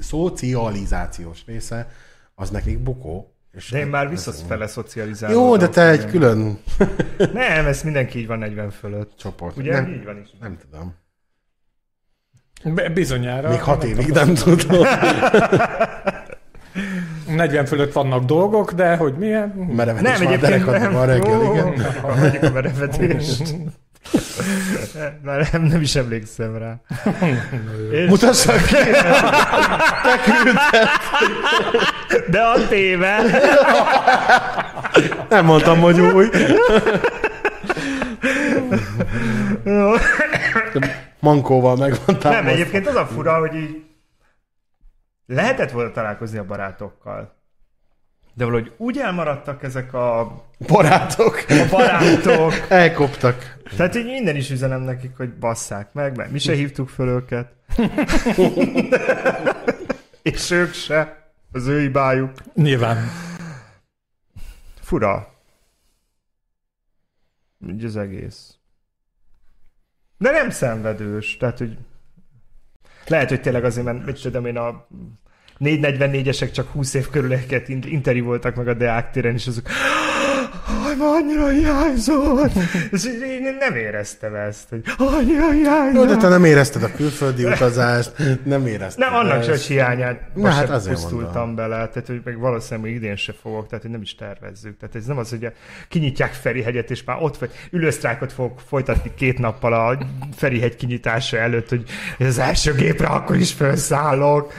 [0.00, 1.90] szocializációs része,
[2.38, 3.30] az nekik bukó.
[3.52, 5.36] És De én már visszafele szocializálom.
[5.36, 6.58] Jó, de te egy külön
[7.32, 9.12] Nem, ez mindenki így van 40 fölött.
[9.18, 9.56] csoport.
[9.56, 9.72] Ugye?
[9.72, 10.28] Nem, Így van is.
[10.40, 10.94] nem tudom.
[12.74, 13.48] Be- Bizonyára.
[13.48, 14.86] Még hat évig nem tudom.
[17.36, 19.48] 40 fölött vannak dolgok, de hogy milyen?
[19.48, 20.92] Merevedés Nem, már egyébként nem.
[20.92, 21.80] van reggel, igen.
[22.00, 23.54] Hagyjuk a merevedést.
[25.24, 26.80] Már nem, nem is emlékszem rá.
[27.90, 28.76] És, Mutassad ki!
[32.30, 33.20] de a téve.
[35.28, 36.28] Nem mondtam, hogy új.
[41.20, 42.50] Mankóval meg van Nem, támasztva.
[42.50, 43.84] egyébként az a fura, hogy így
[45.26, 47.34] lehetett volna találkozni a barátokkal.
[48.36, 51.44] De valahogy úgy elmaradtak ezek a, Barátok.
[51.48, 52.52] a barátok.
[52.68, 53.56] Elkoptak.
[53.76, 57.52] Tehát így minden is üzenem nekik, hogy basszák meg, mert mi se hívtuk föl őket.
[60.22, 61.30] És ők se.
[61.52, 62.32] Az ő hibájuk.
[62.54, 63.10] Nyilván.
[64.80, 65.34] Fura.
[67.68, 68.54] Így az egész.
[70.18, 71.78] De nem szenvedős, tehát, hogy
[73.06, 74.86] lehet, hogy tényleg azért, mert mit tudom én, a
[75.60, 79.68] 444-esek csak 20 év körülieket interjú voltak meg a Deák téren, és azok
[80.98, 82.52] ma annyira hiányzott.
[82.92, 86.08] És én nem éreztem ezt, hogy annyira hiányzott.
[86.08, 88.12] de te nem érezted a külföldi utazást,
[88.44, 89.04] nem érezted.
[89.04, 91.54] Nem, annak se, hiányát Na, hát azért pusztultam mondom.
[91.54, 94.76] bele, tehát hogy meg valószínűleg idén se fogok, tehát hogy nem is tervezzük.
[94.78, 95.52] Tehát ez nem az, hogy
[95.88, 99.98] kinyitják Ferihegyet, és már ott vagy, ülősztrákot fogok folytatni két nappal a
[100.36, 101.84] Ferihegy kinyitása előtt, hogy
[102.18, 104.52] az első gépre akkor is felszállok.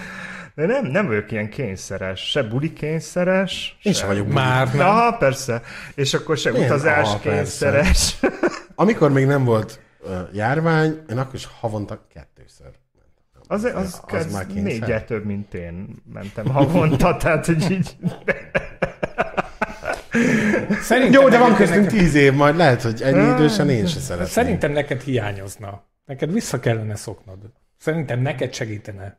[0.57, 4.87] De nem, nem vagyok ilyen kényszeres, se buli kényszeres, Én se- sem vagyok Már nem.
[4.87, 5.61] Aha, persze.
[5.95, 6.65] És akkor se Milyen?
[6.65, 7.29] utazás Aha, persze.
[7.69, 8.19] kényszeres.
[8.75, 12.67] Amikor még nem volt uh, járvány, én akkor is havonta kettőször.
[13.47, 17.95] Az, az, Az az, az már négyel több, mint én mentem havonta, tehát hogy így...
[20.81, 23.99] Szerintem Jó, de van neked- köztünk tíz év, majd lehet, hogy ennyi idősen én se
[23.99, 24.29] szeretném.
[24.29, 25.83] Szerintem neked hiányozna.
[26.05, 27.37] Neked vissza kellene szoknod.
[27.77, 29.17] Szerintem neked segítene.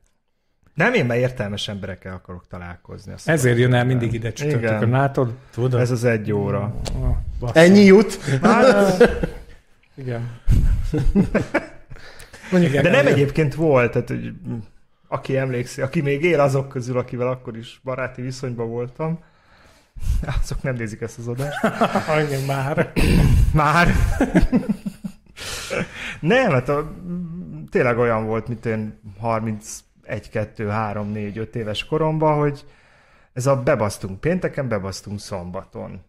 [0.79, 3.13] Nem, én már értelmes emberekkel akarok találkozni.
[3.13, 5.35] Azt Ezért jön el mindig ide csütörtökön, látod?
[5.51, 5.81] Tudod?
[5.81, 6.75] Ez az egy óra.
[7.39, 7.63] Basszus.
[7.63, 8.19] Ennyi jut.
[9.95, 10.31] Igen.
[12.51, 14.33] Mondjuk, De nem egyébként volt, tehát hogy
[15.09, 19.19] aki emlékszik, aki még él azok közül, akivel akkor is baráti viszonyban voltam,
[20.43, 21.59] azok nem nézik ezt az adást.
[22.27, 22.93] Igen, már.
[23.53, 23.89] Már.
[26.21, 26.93] Nem, hát a,
[27.71, 29.63] tényleg olyan volt, mint én 31,
[30.31, 32.65] 2, 3, 4, 5 éves koromban, hogy
[33.33, 36.01] ez a bebasztunk pénteken, bebasztunk szombaton.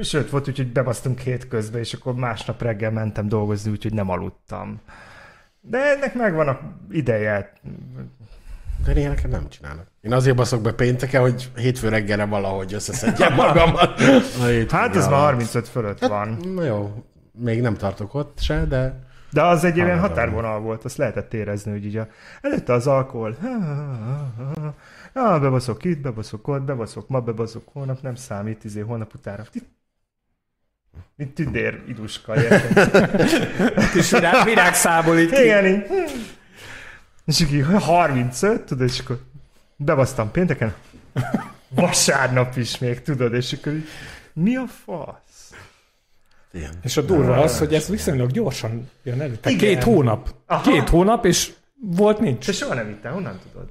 [0.00, 4.80] Sőt, volt úgy, hogy bebasztunk hétközben, és akkor másnap reggel mentem dolgozni, úgyhogy nem aludtam.
[5.60, 6.60] De ennek megvan a
[6.90, 7.52] ideje.
[8.84, 9.86] De ilyeneket nem csinálnak.
[10.00, 14.00] Én azért baszok be pénteken, hogy hétfő reggelre valahogy összeszedjem magamat.
[14.70, 16.28] Hát ez már 35 fölött van.
[16.54, 20.96] Na jó, még nem tartok ott se, de De az egy ilyen határvonal volt, azt
[20.96, 22.08] lehetett érezni, hogy így a,
[22.40, 23.36] előtte az alkohol,
[25.12, 29.44] ah, bebaszok itt, bebaszok ott, bebaszok ma, bebaszok holnap, nem számít, izé, holnap utána.
[31.16, 33.90] Mint tündér iduska, érted?
[33.92, 35.32] Kis virág, virágszából így.
[35.32, 35.86] Igen, így.
[37.24, 39.20] És így 35, tudod, és akkor
[39.76, 40.74] bebasztam pénteken,
[41.68, 43.88] vasárnap is még, tudod, és akkor így,
[44.32, 45.21] mi a fasz?
[46.52, 46.70] Ilyen.
[46.82, 49.34] És a durva az, hogy ez viszonylag gyorsan jön elő.
[49.36, 49.74] Tehát Igen.
[49.74, 50.34] két hónap.
[50.46, 50.70] Aha.
[50.70, 52.46] Két hónap, és volt nincs.
[52.46, 53.68] Te soha nem ittál, honnan tudod?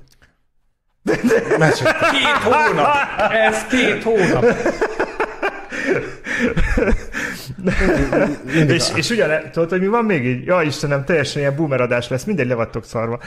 [1.58, 2.88] Mert csak Két hónap!
[3.32, 4.46] Ez két hónap.
[8.67, 10.46] És, és ugyan, tudod, hogy mi van még így?
[10.46, 13.20] Ja, Istenem, teljesen ilyen boomeradás lesz, mindegy, le vagytok szarva.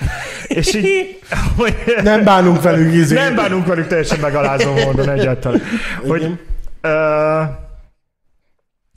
[0.47, 1.19] És így,
[1.57, 3.15] hogy nem bánunk velük izé.
[3.15, 5.63] nem bánunk velük teljesen megalázó módon egyáltalán.
[6.07, 6.39] Hogy
[6.81, 7.43] ö,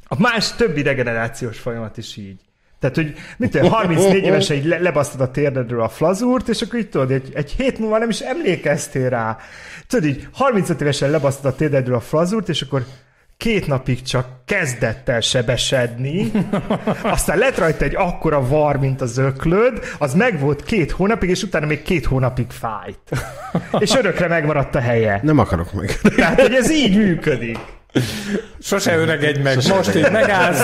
[0.08, 2.40] a más többi regenerációs folyamat is így.
[2.80, 6.80] Tehát, hogy mit tudom, 34 évesen így le, lebasztod a térdedről a flazúrt, és akkor
[6.80, 9.38] így tudod, egy, egy hét múlva nem is emlékeztél rá.
[9.88, 12.86] Tudod, így 35 évesen lebasztod a térdedről a flazúrt, és akkor
[13.38, 16.32] két napig csak kezdett el sebesedni,
[17.04, 21.44] aztán lett rajta egy akkora var, mint az öklöd, az meg volt két hónapig, és
[21.44, 23.00] utána még két hónapig fájt.
[23.80, 25.20] És örökre megmaradt a helye.
[25.24, 26.00] Nem akarok meg.
[26.16, 27.60] Tehát, hogy ez így működik.
[28.60, 29.54] Sose öregedj meg.
[29.54, 30.62] Sose Most öregedj így megállsz.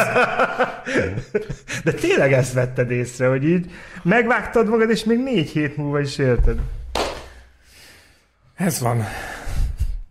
[1.84, 3.72] De tényleg ezt vetted észre, hogy így
[4.04, 6.58] megvágtad magad, és még négy hét múlva is érted.
[8.56, 9.08] Ez van.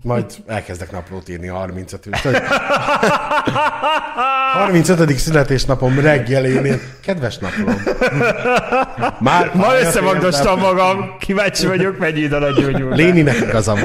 [0.02, 2.08] Majd elkezdek naplót írni 35
[4.52, 5.18] 35.
[5.18, 6.80] születésnapom reggelén.
[7.04, 7.82] Kedves naplom.
[9.18, 12.94] Már Ma összemagdostam magam, kíváncsi vagyok, mennyi idő alatt gyógyul.
[12.94, 13.78] Léninek igazam.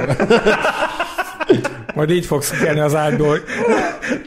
[1.98, 3.40] Majd így fogsz kelni az ágyból.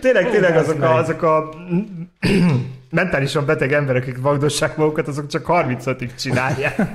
[0.00, 1.54] Tényleg, tényleg azok a, azok a
[2.90, 6.76] mentálisan beteg emberek, akik magdossák magukat, azok csak 35-ig csinálják.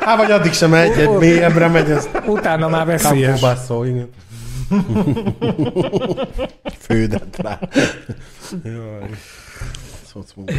[0.00, 3.40] Hát vagy addig sem megy, egy mélyebbre megy, ez Utána már veszélyes.
[3.40, 4.08] kampóbasszó, igen.
[6.86, 7.58] Fődet rá.
[8.64, 9.10] Jaj.
[10.12, 10.52] Szocmunka.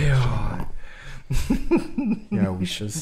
[2.29, 2.93] Yeah, wishes.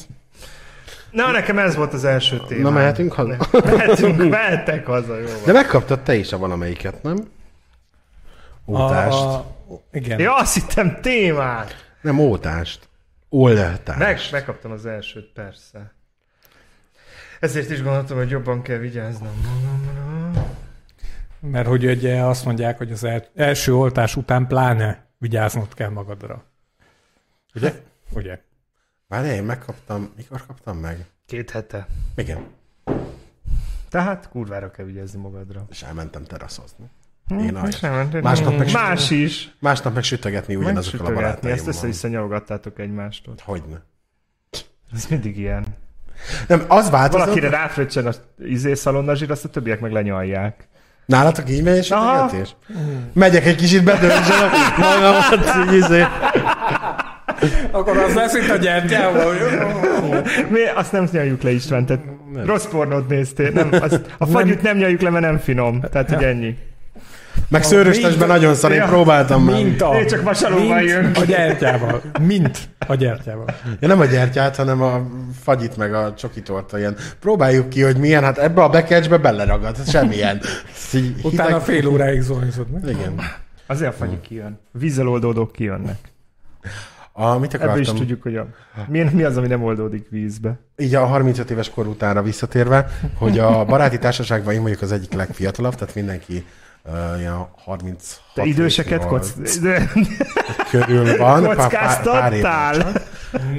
[1.18, 2.62] Na, nekem ez volt az első téma.
[2.62, 3.36] Na, mehetünk haza?
[3.64, 5.44] Mehetünk, mehettek haza, jó van.
[5.44, 7.16] De megkaptad te is a valamelyiket, nem?
[8.66, 9.18] Ótást.
[9.18, 9.46] A, a,
[9.92, 10.18] igen.
[10.18, 11.74] Ja, azt hittem témát.
[12.00, 12.88] Nem ótást.
[13.28, 13.98] Oltást.
[13.98, 15.92] Meg, megkaptam az elsőt, persze.
[17.40, 20.46] Ezért is gondoltam, hogy jobban kell vigyáznom magamra.
[21.40, 26.44] Mert hogy ugye azt mondják, hogy az el, első oltás után pláne vigyáznod kell magadra.
[27.54, 27.72] Ugye?
[28.10, 28.40] Ugye?
[29.08, 30.12] Várj, én megkaptam.
[30.16, 31.06] Mikor kaptam meg?
[31.26, 31.86] Két hete.
[32.16, 32.46] Igen.
[33.88, 35.64] Tehát kurvára kell vigyázni magadra.
[35.70, 36.84] És elmentem teraszozni.
[37.28, 37.80] Hm, Én és
[38.22, 39.54] Másnap meg, Más is.
[39.60, 41.58] másnap meg sütögetni ugyanazokkal a barátaimmal.
[41.58, 43.34] Ezt össze-vissza nyalogattátok egymástól.
[43.44, 43.82] Hogyne.
[44.94, 45.66] Ez mindig ilyen.
[46.46, 47.24] Nem, az változott.
[47.26, 50.68] Valakire ráfröccsen az izé szalonnazsír, azt a többiek meg lenyalják.
[51.06, 52.28] Nálatok így megy Aha.
[52.28, 52.56] sütögetés?
[53.12, 54.48] Megyek egy kicsit bedöntsem
[54.78, 56.04] magamat, így izé.
[57.70, 59.34] Akkor az lesz itt a gyertyával.
[60.48, 62.04] Mi azt nem nyaljuk le István, tehát
[62.44, 63.50] rossz pornót néztél.
[63.50, 65.80] Nem, az, a fagyút nem nyaljuk le, mert nem finom.
[65.80, 66.56] Tehát, hogy ennyi.
[67.48, 69.54] Meg szőrös testben nagyon szar, én próbáltam már.
[69.62, 71.10] Mint a, Én csak vasalóval mint jön.
[71.14, 72.02] a gyertyával.
[72.20, 73.44] Mint a gyertyával.
[73.80, 75.06] Ja, nem a gyertyát, hanem a
[75.42, 76.96] fagyit meg a csokitorta ilyen.
[77.20, 80.40] Próbáljuk ki, hogy milyen, hát ebbe a bekecsbe beleragad, semmilyen.
[80.94, 82.82] Így Utána hideg- fél óráig zónizod meg.
[82.96, 83.20] Igen.
[83.66, 84.60] Azért a fagyi kijön.
[84.72, 85.96] Vízzel oldódók kijönnek.
[87.20, 87.96] A, mit Ebből is akartam?
[87.96, 88.46] tudjuk, hogy a,
[88.86, 90.58] mi, mi az, ami nem oldódik vízbe.
[90.76, 95.12] Így a 35 éves kor utánra visszatérve, hogy a baráti társaságban én vagyok az egyik
[95.12, 96.44] legfiatalabb, tehát mindenki
[96.84, 99.58] uh, ilyen 36 Te időseket nyolc koc...
[99.58, 99.92] De,
[100.70, 101.42] körül van.
[101.42, 102.92] pár- kockáztattál?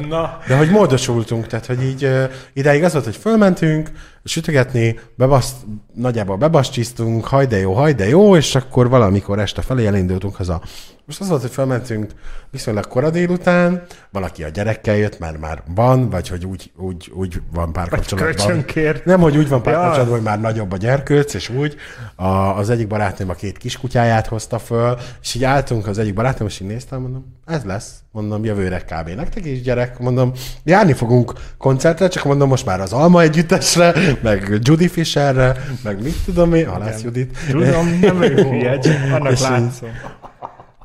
[0.08, 3.92] Na, De hogy módosultunk, tehát hogy így uh, idáig az volt, hogy fölmentünk,
[4.24, 5.56] sütögetni, bebaszt,
[5.94, 10.62] nagyjából bebaszcsisztunk, haj de jó, haj de jó, és akkor valamikor este felé elindultunk haza.
[11.10, 12.12] Most az volt, hogy fölmentünk
[12.52, 17.42] viszonylag kora délután, valaki a gyerekkel jött, mert már van, vagy hogy úgy, úgy, úgy
[17.54, 18.66] van párkapcsolatban.
[19.04, 20.14] Nem, hogy úgy van párkapcsolatban, Ja.
[20.14, 21.76] hogy már nagyobb a gyerkőc, és úgy.
[22.16, 26.48] A, az egyik barátnőm a két kiskutyáját hozta föl, és így álltunk az egyik barátnőm,
[26.48, 27.94] és így néztem, mondom, ez lesz.
[28.12, 29.10] Mondom, jövőre kb.
[29.10, 30.32] Nektek is gyerek, mondom,
[30.64, 36.16] járni fogunk koncertre, csak mondom, most már az Alma együttesre, meg Judy Fisherre, meg mit
[36.26, 37.38] tudom én, Halász Judit.
[37.50, 39.90] Tudom, nem vagyok hülye, csak annak látszom.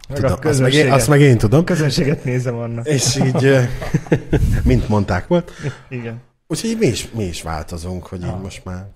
[0.08, 1.64] Meg Tudom, a azt, meg én, azt meg én tudom.
[1.64, 2.86] közönséget nézem annak.
[2.86, 3.58] És így,
[4.64, 5.50] mint mondták volt.
[5.88, 6.22] Igen.
[6.46, 8.86] Úgyhogy mi is, mi is változunk, hogy így most már...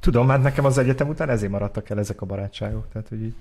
[0.00, 2.86] Tudom, hát nekem az egyetem után ezért maradtak el ezek a barátságok.
[2.92, 3.34] Tehát, hogy így...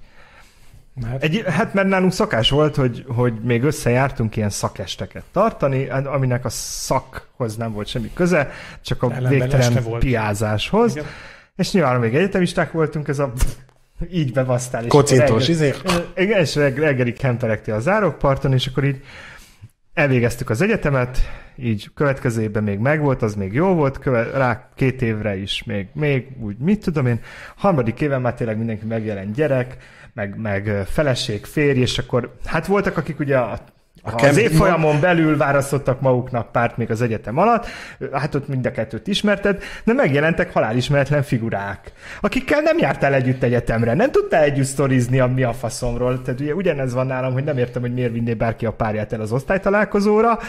[1.05, 6.05] hát, Egy, hát mert nálunk szokás volt, hogy, hogy még összejártunk ilyen szakesteket tartani, hát
[6.05, 8.51] aminek a szakhoz nem volt semmi köze,
[8.81, 10.91] csak a Ellenben végtelen piázáshoz.
[10.95, 11.05] Igen.
[11.55, 13.33] És nyilván még egyetemisták voltunk, ez a
[14.11, 14.83] így bebasztál.
[14.83, 15.73] és Kocintós, izé.
[16.15, 19.01] Igen, és reg- reggelig kemperegtél a zárokparton, és akkor így
[19.93, 21.17] elvégeztük az egyetemet,
[21.55, 25.87] így következő évben még megvolt, az még jó volt, köve- rá két évre is még,
[25.93, 27.19] még úgy, mit tudom én,
[27.55, 29.77] harmadik éven már tényleg mindenki megjelent gyerek,
[30.13, 33.59] meg, meg feleség, férj, és akkor hát voltak, akik ugye a
[34.05, 37.65] A az évfolyamon belül választottak maguknak párt még az egyetem alatt,
[38.11, 41.91] hát ott mind a kettőt ismerted, de megjelentek halálismeretlen figurák,
[42.21, 46.21] akikkel nem jártál együtt egyetemre, nem tudtál együtt sztorizni a mi a faszomról.
[46.21, 49.21] Tehát ugye ugyanez van nálam, hogy nem értem, hogy miért vinné bárki a párját el
[49.21, 50.39] az osztálytalálkozóra,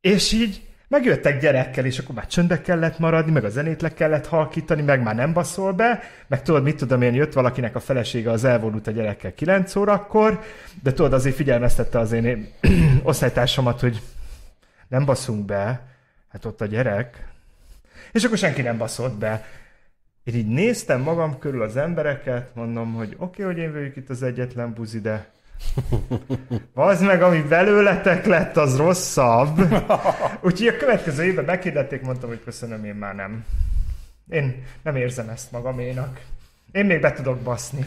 [0.00, 4.26] és így megjöttek gyerekkel, és akkor már csöndbe kellett maradni, meg a zenét le kellett
[4.26, 8.30] halkítani, meg már nem baszol be, meg tudod, mit tudom én, jött valakinek a felesége,
[8.30, 10.40] az elvonult a gyerekkel 9 órakor,
[10.82, 12.48] de tudod, azért figyelmeztette az én
[13.02, 14.02] osztálytársamat, hogy
[14.88, 15.86] nem baszunk be,
[16.28, 17.32] hát ott a gyerek,
[18.12, 19.44] és akkor senki nem baszott be.
[20.24, 24.08] Én így néztem magam körül az embereket, mondom, hogy oké, okay, hogy én vagyok itt
[24.08, 25.33] az egyetlen buzi, de
[26.74, 29.60] az meg, ami belőletek lett, az rosszabb.
[30.46, 33.44] Úgyhogy a következő évben meghirdették, mondtam, hogy köszönöm, én már nem.
[34.30, 36.20] Én nem érzem ezt magaménak.
[36.72, 37.84] Én még be tudok baszni.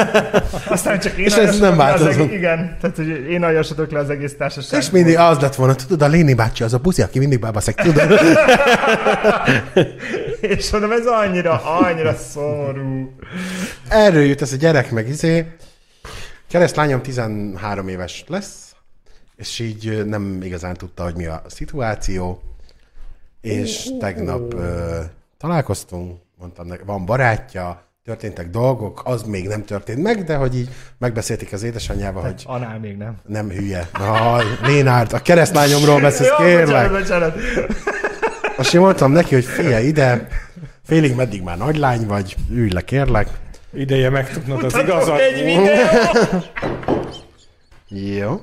[0.68, 2.24] Aztán csak én És ez nem változó.
[2.24, 4.80] Igen, tehát hogy én aljasodok le az egész társaságból.
[4.80, 7.74] És mindig az lett volna, tudod, a Léni bácsi az a buzi, aki mindig bebaszek,
[7.74, 8.20] tudod?
[10.40, 13.16] És mondom, ez annyira, annyira szomorú.
[13.88, 15.46] Erről jut ez a gyerek meg izé.
[16.52, 18.74] Keresztlányom 13 éves lesz,
[19.36, 22.42] és így nem igazán tudta, hogy mi a szituáció.
[23.40, 25.00] És tegnap ö,
[25.38, 30.68] találkoztunk, mondtam neki, van barátja, történtek dolgok, az még nem történt meg, de hogy így
[30.98, 33.16] megbeszélték az édesanyjával, hogy Anál még nem.
[33.26, 33.88] nem hülye.
[33.92, 36.90] Na, Lénárd, a keresztlányomról beszélsz, kérlek.
[36.90, 37.74] bocsánat, bocsánat.
[38.56, 40.28] Most én mondtam neki, hogy figyelj ide,
[40.84, 43.28] félig meddig már nagylány vagy, ülj le, kérlek.
[43.74, 45.18] Ideje megtudnod az igazat.
[45.18, 46.50] egy videót.
[48.18, 48.40] Jó.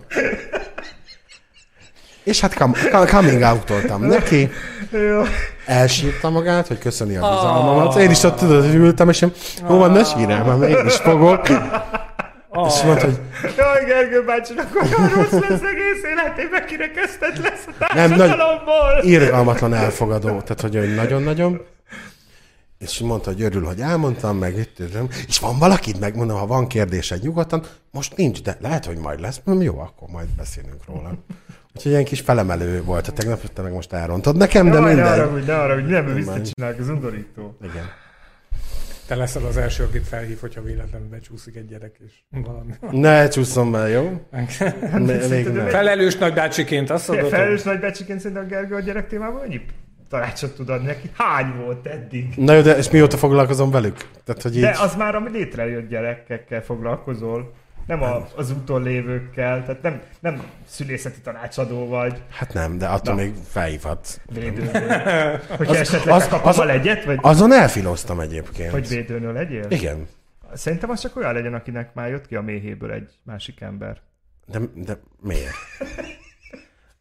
[2.24, 4.50] És hát com- com- coming out neki,
[4.92, 5.22] Jó.
[5.66, 7.96] elsírta magát, hogy köszöni a bizalmamat.
[7.98, 9.32] Én is ott tudod, hogy ültem, és én,
[9.70, 11.50] jó van, ne sírjál, mert még is fogok.
[12.68, 13.20] És mondta, hogy
[13.58, 19.00] Jaj, Gergő bácsinak olyan rossz lesz egész életében, kirekesztett lesz a Nem, nagy- társadalomból.
[19.02, 21.62] irgalmatlan elfogadó, tehát hogy nagyon-nagyon.
[22.80, 25.08] És mondta, hogy örül, hogy elmondtam, meg itt tudom.
[25.28, 29.42] És van valakit, megmondom, ha van kérdésed nyugodtan, most nincs, de lehet, hogy majd lesz.
[29.44, 31.14] Mondom, jó, akkor majd beszélünk róla.
[31.76, 35.06] Úgyhogy ilyen kis felemelő volt a tegnap, te meg most elrontod nekem, de ne minden.
[35.06, 37.58] arra, hogy ne arra, hogy nem visszacsinálják, az undorító.
[37.62, 37.86] Igen.
[39.08, 42.74] Te leszel az első, akit felhív, hogyha véletlenül becsúszik egy gyerek és valami.
[42.92, 44.02] Ne csúszom be, jó?
[45.30, 45.68] Még nem.
[45.68, 49.62] Felelős nagybácsiként azt mondod, Felelős nagybecsiként szerintem Gergő a gyerek témában annyi
[50.10, 51.10] tanácsot tud adni neki.
[51.18, 52.34] Hány volt eddig?
[52.36, 53.98] Na jó, de és mióta foglalkozom velük?
[54.24, 54.62] Tehát, hogy így...
[54.62, 57.54] De az már, ami létrejött gyerekekkel foglalkozol.
[57.88, 63.16] Nem a, az úton lévőkkel, tehát nem, nem szülészeti tanácsadó vagy Hát nem, de attól
[63.16, 63.22] Na.
[63.22, 64.20] még felhívhatsz.
[64.34, 64.72] védőnő.
[65.58, 68.72] Hogyha Az- esetleg az- kapom az- a egyet, vagy, Azon elfiloztam egyébként.
[68.72, 69.66] vagy védőnő legyél?
[69.70, 70.08] Igen.
[70.54, 73.98] Szerintem az csak olyan legyen, akinek már jött ki a méhéből egy másik ember.
[74.46, 75.54] De, de miért?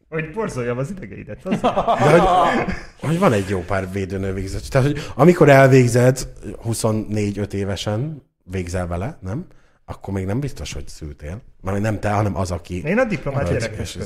[0.09, 1.45] Hogy borzoljam az idegeidet.
[1.45, 1.61] Az...
[2.03, 4.63] De hogy, hogy van egy jó pár védőnő végzett.
[4.63, 6.27] Tehát, hogy amikor elvégzed
[6.65, 9.45] 24-5 évesen, végzel vele, nem?
[9.85, 11.41] Akkor még nem biztos, hogy szültél.
[11.61, 12.83] Mert nem te, hanem az, aki...
[12.85, 13.97] Én a diplomát gyerekes.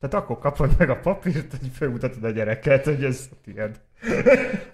[0.00, 3.80] Tehát akkor kapod meg a papírt, hogy felmutatod a gyereket, hogy ez tiéd.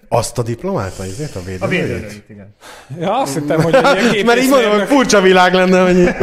[0.07, 1.81] Azt a diplomát, a izét, a A védőnőjét?
[1.87, 2.55] védőnőit, igen.
[2.99, 6.15] Ja, azt hittem, hogy egy ilyen Mert így mondom, hogy furcsa világ lenne, hogy így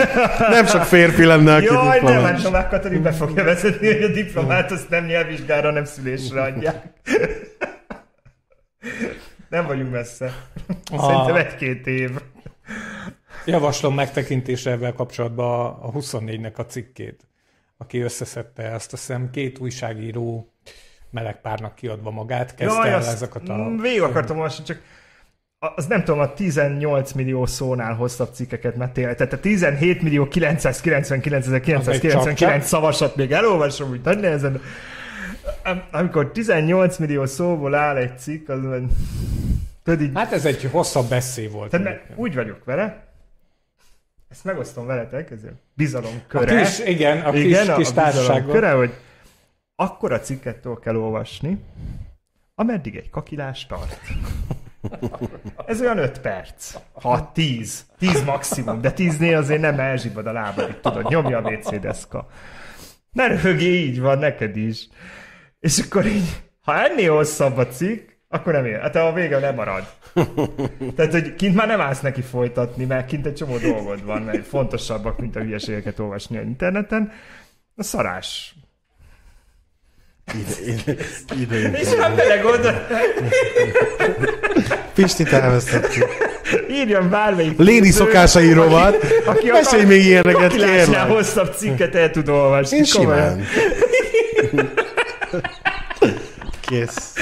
[0.51, 2.31] nem sok férfi lenne, aki Jaj, nem, diplomás.
[2.33, 6.87] hát Novák Katalin be fogja vezetni, hogy a diplomát azt nem nyelvvizsgára, hanem szülésre adják.
[9.49, 10.33] Nem vagyunk messze.
[10.91, 12.11] Szerintem egy-két év.
[13.47, 17.21] Javaslom megtekintésre ebben kapcsolatban a 24-nek a cikkét,
[17.79, 20.53] aki összeszedte ezt, azt hiszem két újságíró
[21.11, 23.71] meleg párnak kiadva magát, kezdte Jaj, el ezeket a...
[23.83, 24.81] végig akartam olvasni, csak
[25.59, 30.03] a- az nem tudom, a 18 millió szónál hosszabb cikkeket, mert tényleg, tehát a 17
[30.03, 32.63] millió 999 Az egy 999 csapcsap.
[32.63, 34.61] szavasat még elolvasom, úgy nagy nehezen.
[35.65, 38.59] Am- Amikor 18 millió szóból áll egy cikk, az
[39.85, 41.71] tudod így, Hát ez egy hosszabb beszéd volt.
[41.71, 43.07] tehát úgy vagyok vele,
[44.31, 46.61] ezt megosztom veletek, ez a bizalom a köre.
[46.63, 48.55] kis, igen, a kis, Igen, a, kis a bizalom társaságban.
[48.55, 48.93] köre, hogy
[49.81, 51.65] akkor a cikkettől kell olvasni,
[52.55, 54.01] ameddig egy kakilás tart.
[55.67, 56.77] Ez olyan 5 perc.
[56.93, 57.87] Ha 10.
[57.99, 62.29] 10 maximum, de 10-nél azért nem elzsibad a lábad, itt tudod, nyomja a WC deszka.
[63.13, 64.89] Ne röhögj, így van neked is.
[65.61, 68.81] És akkor így, ha ennél hosszabb a cikk, akkor nem ér.
[68.81, 69.85] Hát a vége nem marad.
[70.97, 74.47] Tehát, hogy kint már nem állsz neki folytatni, mert kint egy csomó dolgod van, mert
[74.47, 77.13] fontosabbak, mint a hülyeségeket olvasni a interneten.
[77.77, 78.55] A szarás.
[80.35, 80.93] Ide,
[81.41, 82.87] ide, ide, És nem belegondol,
[84.95, 86.05] Pistit elvesztettük.
[86.71, 87.59] írjon bármelyik.
[87.59, 88.97] Léni szokásai rovat.
[89.25, 91.09] aki Mesélj még ilyeneket, kérlek.
[91.09, 92.77] hosszabb cikket el tud olvasni.
[92.77, 93.45] Én simán.
[96.61, 97.15] Kész.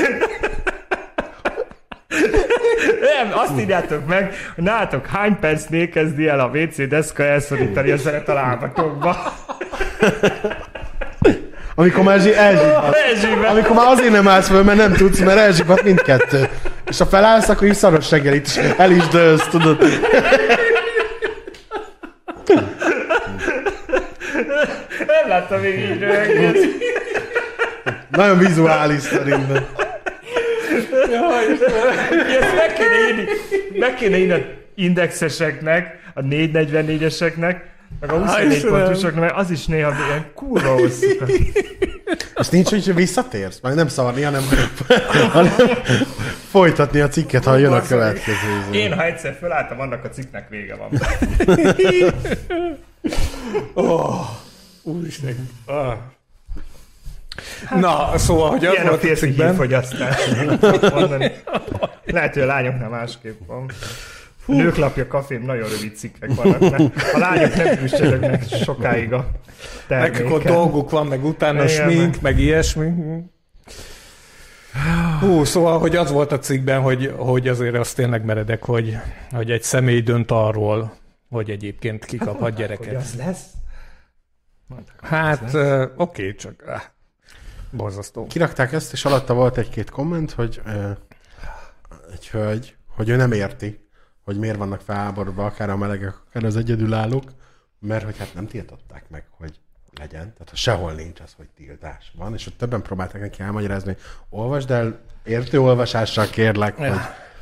[3.01, 7.97] Nem, azt írjátok meg, hogy nálatok hány percnél kezdi el a WC deszka elszorítani a
[7.97, 9.17] zenet a lábatokba.
[11.79, 12.35] Amikor már zsi-.
[13.13, 13.45] Ezsében.
[13.45, 16.49] Amikor már azért nem állsz föl, mert nem tudsz, mert elzsibat mindkettő.
[16.89, 19.79] És ha felállsz, akkor is szaros reggelit, és el is dőlsz, tudod.
[25.07, 26.59] Nem láttam még így röhögni.
[28.11, 29.67] Nagyon vizuális szerintem.
[32.39, 33.29] Ezt meg kéne írni,
[33.79, 34.41] meg kéne írni a
[34.75, 37.57] indexeseknek, a 444-eseknek,
[38.01, 38.85] meg a 24 Istenem.
[38.85, 41.07] pontusoknak, mert az is néha ilyen kurva hosszú.
[42.35, 43.61] Azt nincs, hogy visszatérsz?
[43.63, 44.43] Már nem szarni, hanem,
[45.33, 45.53] hanem
[46.51, 48.37] folytatni a cikket, ha jön a következő.
[48.69, 48.79] izé.
[48.79, 50.91] Én, ha egyszer fölálltam, annak a cikknek vége van.
[54.83, 55.49] Úristen.
[55.67, 55.95] Ah.
[57.81, 60.25] Na, szóval, hogy az Ilyen a volt a cikkben, hírfogyasztás.
[60.61, 61.33] Tudok mondani.
[62.05, 63.71] Lehet, hogy a lányoknál másképp van.
[64.47, 69.31] A nők lapja kafém nagyon rövid cikkek vannak, mert a lányok nem üstödögnek sokáig a
[69.89, 70.53] meg akkor terméken.
[70.53, 72.93] dolguk van, meg utána Igen, smink, meg- meg ilyesmi.
[75.21, 78.97] Hú, szóval, hogy az volt a cikkben, hogy, hogy azért azt tényleg meredek, hogy,
[79.31, 80.97] hogy egy személy dönt arról,
[81.31, 82.97] hogy egyébként kikaphat Hogy gyereket.
[82.97, 83.45] az lesz?
[85.03, 86.81] Hát, uh, oké, okay, csak ah,
[87.71, 88.27] borzasztó.
[88.27, 90.91] Kirakták ezt, és alatta volt egy-két komment, hogy uh,
[92.13, 93.86] egy hölgy, hogy ő nem érti,
[94.27, 97.25] hogy miért vannak felháborodva akár a melegek, akár az egyedülállók,
[97.79, 99.61] mert hogy hát nem tiltották meg, hogy
[99.99, 100.21] legyen.
[100.21, 104.03] Tehát ha sehol nincs az, hogy tiltás van, és ott többen próbálták neki elmagyarázni, hogy
[104.41, 106.93] olvasd el értő olvasással kérlek, hogy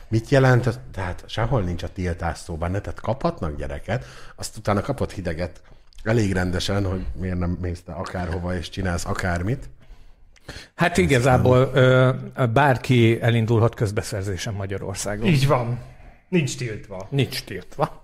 [0.09, 0.79] mit jelent, ez?
[0.93, 2.81] tehát sehol nincs a tiltás szóban, ne?
[2.81, 4.05] tehát kaphatnak gyereket,
[4.37, 5.63] azt utána kapott hideget
[6.03, 9.69] elég rendesen, hogy miért nem mész te akárhova és csinálsz akármit.
[10.75, 12.13] Hát igazából ö,
[12.53, 15.27] bárki elindulhat közbeszerzésen Magyarországon.
[15.27, 15.79] Így van.
[16.35, 17.07] Nincs tiltva.
[17.11, 18.03] Nincs tiltva.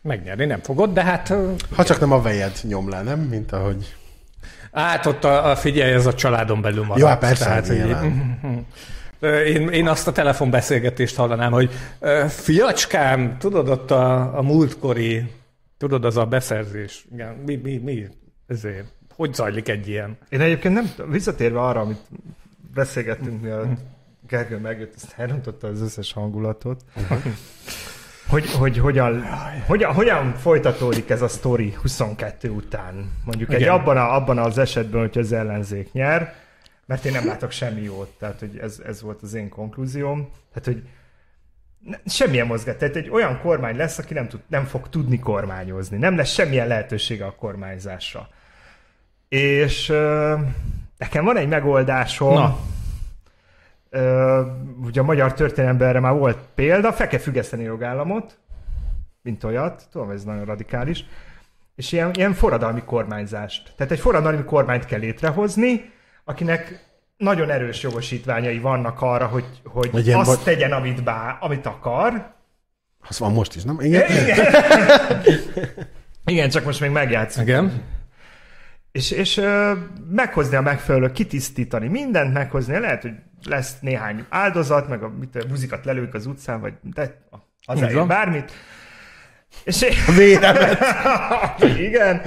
[0.00, 1.34] Megnyerni nem fogod, de hát
[1.74, 3.20] Ha csak nem a vejed nyom le, nem?
[3.20, 3.94] Mint ahogy...
[4.72, 6.98] hát ott a, a figyelj, ez a családon belül marad.
[6.98, 8.64] Jó, hát persze, Tehát, hát hogy-.
[9.20, 11.70] Ö, Én, én azt a telefonbeszélgetést hallanám, hogy
[12.28, 15.30] fiacskám, tudod ott a, a múltkori,
[15.78, 18.08] tudod az a beszerzés, igen, mi, mi, mi,
[18.46, 20.18] ezért, hogy zajlik egy ilyen?
[20.28, 22.00] Én egyébként nem visszatérve arra, amit
[22.74, 23.68] beszélgettünk, mi a
[24.28, 26.84] Gergő megjött, ezt elrontotta az összes hangulatot.
[28.28, 29.24] Hogy, hogy hogyan,
[29.66, 33.10] hogyan, hogyan folytatódik ez a sztori 22 után?
[33.24, 33.72] Mondjuk egy Igen.
[33.72, 36.34] abban, a, abban az esetben, hogy az ellenzék nyer,
[36.86, 40.28] mert én nem látok semmi jót, tehát hogy ez, ez volt az én konklúzióm.
[40.52, 40.88] Tehát, hogy
[41.78, 42.76] ne- semmilyen mozgás.
[42.78, 45.96] Tehát egy olyan kormány lesz, aki nem, tud, nem fog tudni kormányozni.
[45.96, 48.28] Nem lesz semmilyen lehetősége a kormányzásra.
[49.28, 50.34] És ö,
[50.98, 52.34] nekem van egy megoldásom.
[52.34, 52.58] Na.
[54.84, 58.38] Ugye a magyar történelemben erre már volt példa, fel kell függeszteni a jogállamot,
[59.22, 61.04] mint olyat, tudom, ez nagyon radikális,
[61.74, 63.72] és ilyen, ilyen forradalmi kormányzást.
[63.76, 65.92] Tehát egy forradalmi kormányt kell létrehozni,
[66.24, 66.84] akinek
[67.16, 72.32] nagyon erős jogosítványai vannak arra, hogy, hogy ilyen azt vad- tegyen, amit, bá, amit akar.
[73.08, 73.80] Az van most is, nem?
[73.80, 74.10] Igen?
[74.10, 74.38] Igen.
[76.26, 77.48] Igen, csak most még megjátszunk.
[77.48, 77.82] Igen.
[78.92, 79.72] És, és ö,
[80.10, 82.78] meghozni a megfelelő, kitisztítani mindent, meghozni.
[82.78, 83.12] Lehet, hogy
[83.44, 87.22] lesz néhány áldozat, meg a, mit, a buzikat lelők az utcán, vagy de
[87.64, 88.52] az bármit.
[89.64, 89.84] És,
[90.16, 90.78] Véremet.
[91.88, 92.22] igen.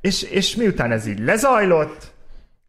[0.00, 2.12] És, és miután ez így lezajlott,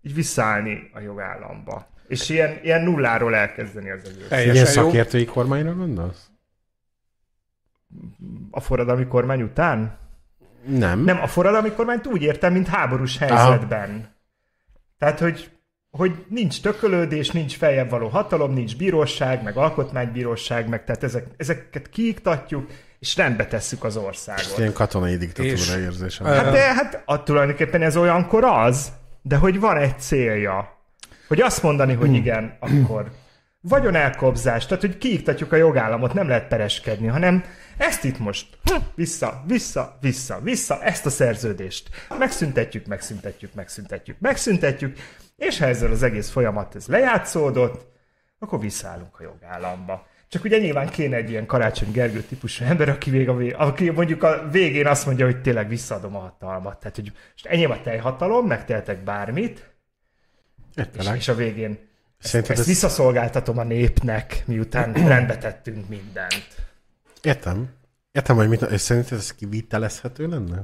[0.02, 1.88] így visszaállni a jogállamba.
[2.08, 4.16] És ilyen, ilyen nulláról elkezdeni az egész.
[4.16, 4.90] Ilyen Teljesen jó.
[4.90, 6.28] szakértői kormányra gondolsz?
[8.52, 9.98] A forradalmi kormány után?
[10.66, 11.00] Nem.
[11.00, 14.16] Nem, a forradalmi kormányt úgy értem, mint háborús helyzetben.
[14.98, 15.52] Tehát, hogy,
[15.98, 21.90] hogy nincs tökölődés, nincs feljebb való hatalom, nincs bíróság, meg alkotmánybíróság, meg tehát ezek, ezeket
[21.90, 22.70] kiiktatjuk,
[23.00, 24.58] és rendbe tesszük az országot.
[24.58, 26.26] Ilyen katonai diktatúra És- érzésem.
[26.26, 28.92] Hát de hát a, tulajdonképpen ez olyankor az,
[29.22, 30.78] de hogy van egy célja.
[31.28, 33.12] Hogy azt mondani, hogy igen, akkor
[33.62, 37.44] vagyon elkobzás, tehát hogy kiiktatjuk a jogállamot, nem lehet pereskedni, hanem
[37.78, 41.90] ezt itt most hm, vissza, vissza, vissza, vissza, ezt a szerződést.
[42.20, 44.98] Megszüntetjük, megszüntetjük, megszüntetjük, megszüntetjük,
[45.46, 47.92] és ha ezzel az egész folyamat ez lejátszódott,
[48.40, 50.08] akkor visszaállunk a jogállamba.
[50.28, 53.90] Csak ugye nyilván kéne egy ilyen Karácsony Gergő típusú ember, aki, vég a vég, aki
[53.90, 56.80] mondjuk a végén azt mondja, hogy tényleg visszaadom a hatalmat.
[56.80, 59.74] Tehát, hogy most enyém a teljhatalom, megtehetek bármit,
[60.76, 61.80] és, és a végén
[62.20, 62.68] ezt, Szerinted ezt ez...
[62.68, 66.48] visszaszolgáltatom a népnek, miután rendbe tettünk mindent.
[67.22, 67.70] Értem.
[68.12, 68.62] Értem, hogy mit...
[68.62, 70.64] És szerinted ez kivitelezhető lenne?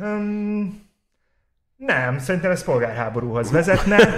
[0.00, 0.87] Um,
[1.78, 4.14] nem, szerintem ez polgárháborúhoz vezetne,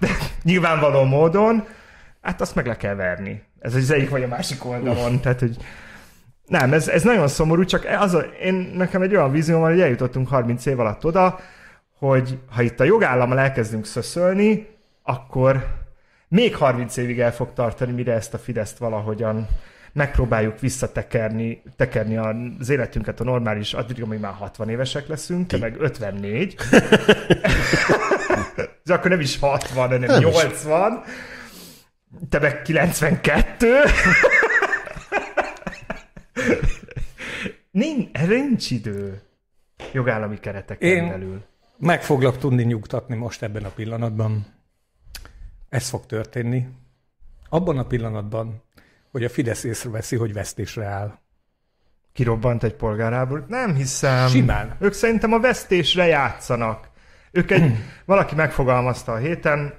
[0.00, 0.08] de
[0.42, 1.66] nyilvánvaló módon,
[2.22, 3.42] hát azt meg le kell verni.
[3.60, 5.56] Ez az egyik vagy a másik oldalon, tehát hogy
[6.46, 9.80] nem, ez, ez nagyon szomorú, csak az a, én, nekem egy olyan vízióm van, hogy
[9.80, 11.40] eljutottunk 30 év alatt oda,
[11.98, 14.68] hogy ha itt a jogállammal elkezdünk szöszölni,
[15.02, 15.66] akkor
[16.28, 19.48] még 30 évig el fog tartani, mire ezt a Fideszt valahogyan
[19.96, 25.80] megpróbáljuk visszatekerni tekerni az életünket a normális, addig, amíg már 60 évesek leszünk, te meg
[25.80, 26.54] 54.
[28.84, 31.02] De akkor nem is 60, hanem 80.
[32.28, 33.74] Te meg 92.
[37.70, 39.20] Nincs, erre nincs idő
[39.92, 41.42] jogállami kereteken Én- belül.
[41.78, 44.46] Meg foglak tudni nyugtatni most ebben a pillanatban.
[45.68, 46.66] Ez fog történni.
[47.48, 48.62] Abban a pillanatban,
[49.16, 51.18] hogy a Fidesz észreveszi, hogy vesztésre áll.
[52.12, 53.48] Kirobbant egy polgárháborút?
[53.48, 54.28] Nem hiszem.
[54.28, 54.76] Simán.
[54.78, 56.88] Ők szerintem a vesztésre játszanak.
[57.30, 57.72] Ők egy,
[58.04, 59.74] valaki megfogalmazta a héten,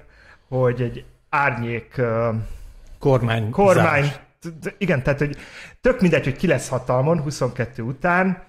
[0.48, 2.00] hogy egy árnyék
[2.98, 3.50] Kormány.
[3.50, 4.12] kormány,
[4.78, 5.36] igen, tehát hogy
[5.80, 8.42] tök mindegy, hogy ki lesz hatalmon 22 után,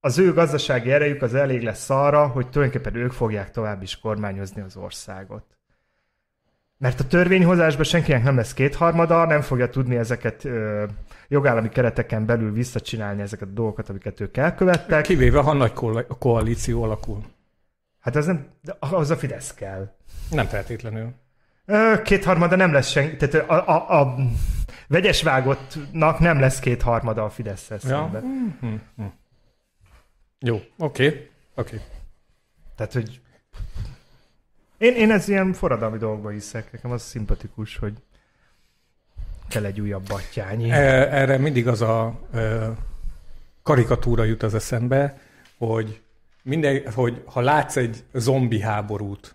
[0.00, 4.62] az ő gazdasági erejük az elég lesz arra, hogy tulajdonképpen ők fogják tovább is kormányozni
[4.62, 5.44] az országot.
[6.82, 10.84] Mert a törvényhozásban senkinek nem lesz kétharmada, nem fogja tudni ezeket ö,
[11.28, 15.02] jogállami kereteken belül visszacsinálni ezeket a dolgokat, amiket ők elkövettek.
[15.02, 17.24] Kivéve, ha nagy ko- koalíció alakul.
[18.00, 18.46] Hát az nem,
[18.78, 19.94] ahhoz a Fidesz kell.
[20.30, 21.12] Nem feltétlenül.
[22.04, 24.14] Kétharmada nem lesz senki, tehát a, a, a
[24.88, 27.78] vegyes vágottnak nem lesz kétharmada a fidesz Ja.
[27.78, 28.24] szemben.
[28.24, 29.06] Mm-hmm.
[30.38, 31.06] Jó, oké.
[31.06, 31.28] Okay.
[31.54, 31.76] Oké.
[31.76, 31.86] Okay.
[32.76, 33.20] Tehát, hogy
[34.82, 37.92] én, én ez ilyen forradalmi dolgokba hiszek, nekem az szimpatikus, hogy
[39.48, 40.70] kell egy újabb battyányi.
[40.70, 42.68] E- Erre mindig az a ö,
[43.62, 45.20] karikatúra jut az eszembe,
[45.58, 46.00] hogy,
[46.42, 49.34] minden, hogy ha látsz egy zombi háborút,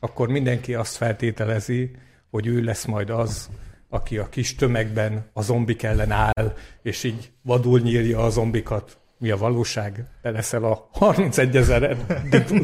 [0.00, 1.90] akkor mindenki azt feltételezi,
[2.30, 3.48] hogy ő lesz majd az,
[3.88, 8.98] aki a kis tömegben a zombik ellen áll, és így vadul nyírja a zombikat.
[9.18, 10.04] Mi a valóság?
[10.22, 11.96] Te leszel a 31 ezer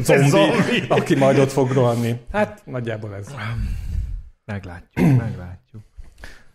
[0.01, 0.83] zombi, Zombi.
[0.87, 2.19] aki majd ott fog rohanni.
[2.31, 3.27] Hát nagyjából ez.
[4.45, 5.81] Meglátjuk, meglátjuk.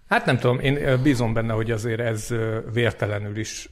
[0.09, 2.28] Hát nem tudom, én bízom benne, hogy azért ez
[2.72, 3.70] vértelenül is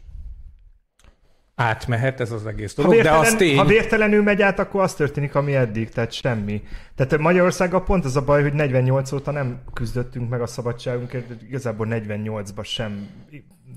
[1.54, 4.82] átmehet ez az egész Ha, dolog, de vértelen, az tény, ha vértelenül megy át, akkor
[4.82, 6.62] az történik, ami eddig, tehát semmi.
[6.94, 11.34] Tehát Magyarországgal pont az a baj, hogy 48 óta nem küzdöttünk meg a szabadságunkért, de
[11.48, 13.08] igazából 48-ban sem,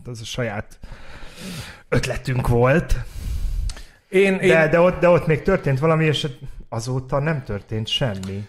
[0.06, 0.80] az a saját
[1.90, 2.96] ötletünk volt.
[4.10, 6.28] én, én, De, de, ott, de ott még történt valami, és
[6.70, 8.48] azóta nem történt semmi.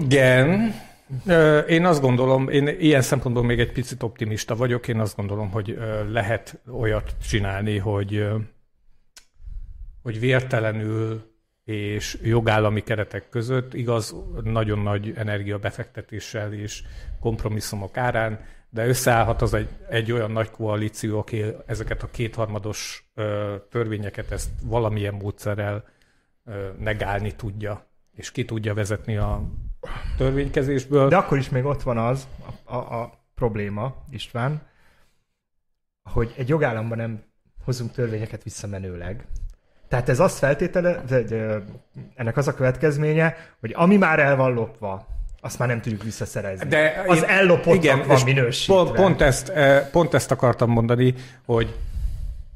[0.00, 0.74] Igen.
[1.26, 5.50] Ö, Én azt gondolom, én ilyen szempontból még egy picit optimista vagyok, én azt gondolom,
[5.50, 5.78] hogy
[6.08, 8.26] lehet olyat csinálni, hogy,
[10.02, 11.32] hogy vértelenül
[11.64, 16.82] és jogállami keretek között, igaz, nagyon nagy energiabefektetéssel és
[17.20, 18.40] kompromisszumok árán,
[18.74, 24.50] de összeállhat az egy, egy olyan nagy koalíció, aki ezeket a kétharmados ö, törvényeket ezt
[24.62, 25.84] valamilyen módszerrel
[26.44, 29.42] ö, negálni tudja, és ki tudja vezetni a
[30.16, 31.08] törvénykezésből.
[31.08, 32.28] De akkor is még ott van az,
[32.64, 34.62] a, a, a probléma, István,
[36.02, 37.22] hogy egy jogállamban nem
[37.64, 39.26] hozunk törvényeket visszamenőleg.
[39.88, 41.02] Tehát ez azt feltétele,
[42.14, 45.13] ennek az a következménye, hogy ami már el van lopva,
[45.44, 46.68] azt már nem tudjuk visszaszerezni.
[46.68, 48.74] De az én- ellopottnak igen, van minősítve.
[48.74, 51.14] Pont, pont, ezt, eh, pont ezt akartam mondani,
[51.46, 51.74] hogy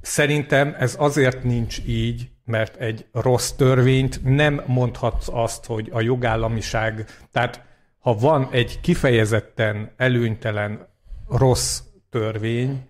[0.01, 7.07] szerintem ez azért nincs így, mert egy rossz törvényt nem mondhatsz azt, hogy a jogállamiság,
[7.33, 7.63] tehát
[7.99, 10.87] ha van egy kifejezetten előnytelen
[11.31, 11.81] rossz
[12.11, 12.89] törvény,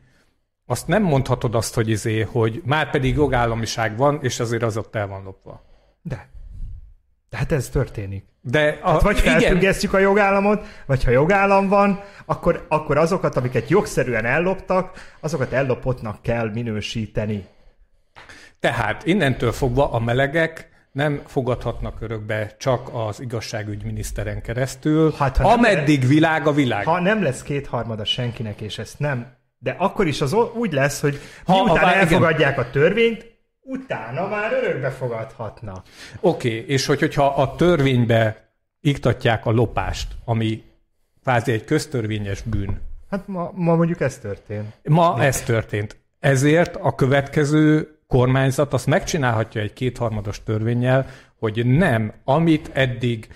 [0.66, 4.94] azt nem mondhatod azt, hogy izé, hogy már pedig jogállamiság van, és azért az ott
[4.94, 5.62] el van lopva.
[6.02, 6.28] De.
[7.30, 8.24] Tehát ez történik.
[8.40, 13.36] De a, Hát vagy igen, felfüggesztjük a jogállamot, vagy ha jogállam van, akkor, akkor azokat,
[13.36, 17.46] amiket jogszerűen elloptak, azokat ellopottnak kell minősíteni.
[18.60, 25.52] Tehát innentől fogva a melegek nem fogadhatnak örökbe csak az igazságügyminiszteren keresztül, Hát, ha nem-
[25.52, 26.84] ameddig világ a világ.
[26.84, 29.26] Ha nem lesz kétharmada senkinek, és ezt nem,
[29.58, 31.98] de akkor is az úgy lesz, hogy Ha- miután igen.
[32.00, 33.27] elfogadják a törvényt,
[33.68, 35.86] utána már örökbe fogadhatnak.
[36.20, 38.50] Oké, okay, és hogy, hogyha a törvénybe
[38.80, 40.62] iktatják a lopást, ami
[41.22, 44.74] kvázi egy köztörvényes bűn, Hát ma, ma mondjuk ez történt.
[44.82, 45.96] ma ez történt.
[46.18, 51.06] Ezért a következő kormányzat azt megcsinálhatja egy kétharmados törvényel,
[51.38, 53.28] hogy nem, amit eddig,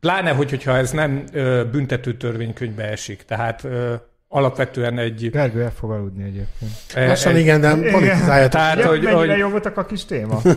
[0.00, 3.94] pláne, hogy, hogyha ez nem ö, büntető törvénykönyvbe esik, tehát ö,
[4.32, 5.30] alapvetően egy...
[5.30, 7.08] Gergő el fog aludni egyébként.
[7.08, 8.50] Lassan egy, igen, de politizáljatok.
[8.50, 10.40] Tehát, Ja, hogy, hogy, jó volt a kis téma?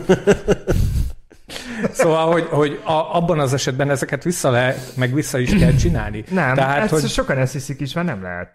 [1.92, 6.24] Szóval, hogy, hogy a, abban az esetben ezeket vissza lehet, meg vissza is kell csinálni.
[6.30, 8.52] Nem, Tehát, ezt hogy sokan ezt hiszik is, mert nem lehet.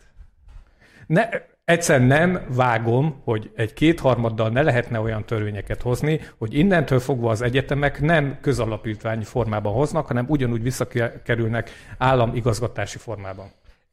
[1.07, 1.29] ne,
[1.65, 7.41] egyszer nem vágom, hogy egy kétharmaddal ne lehetne olyan törvényeket hozni, hogy innentől fogva az
[7.41, 13.51] egyetemek nem közalapítványi formában hoznak, hanem ugyanúgy visszakerülnek államigazgatási formában.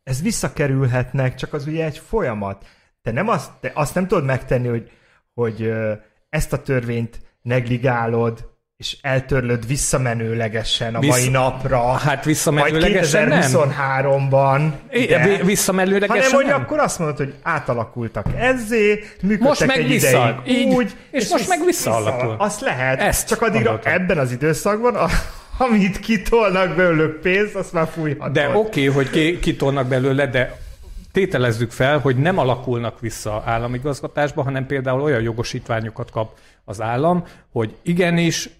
[0.08, 2.64] Ez visszakerülhetnek, csak az ugye egy folyamat.
[3.02, 4.90] Te, nem azt, te azt nem tudod megtenni, hogy,
[5.34, 5.72] hogy
[6.30, 11.92] ezt a törvényt negligálod, és eltörlöd visszamenőlegesen a Vissz- mai napra.
[11.92, 13.40] Hát visszamenőlegesen nem.
[13.42, 14.70] 2023-ban.
[14.90, 16.60] É, de- vi- Visszamenőlegesen hanem, hogy nem.
[16.60, 20.40] akkor azt mondod, hogy átalakultak ezzé, működtek Most meg egy vissza.
[20.44, 20.74] ideig Így.
[20.74, 22.28] úgy, És most meg visszaalakul.
[22.28, 25.06] vissza- Azt lehet, Ezt csak addigra ebben az időszakban, a,
[25.58, 28.32] amit kitolnak belőlük pénzt, azt már fújhatod.
[28.32, 30.58] De oké, okay, hogy ki, kitolnak belőle, de
[31.12, 37.74] tételezzük fel, hogy nem alakulnak vissza államigazgatásba, hanem például olyan jogosítványokat kap az állam, hogy
[37.82, 38.50] igenis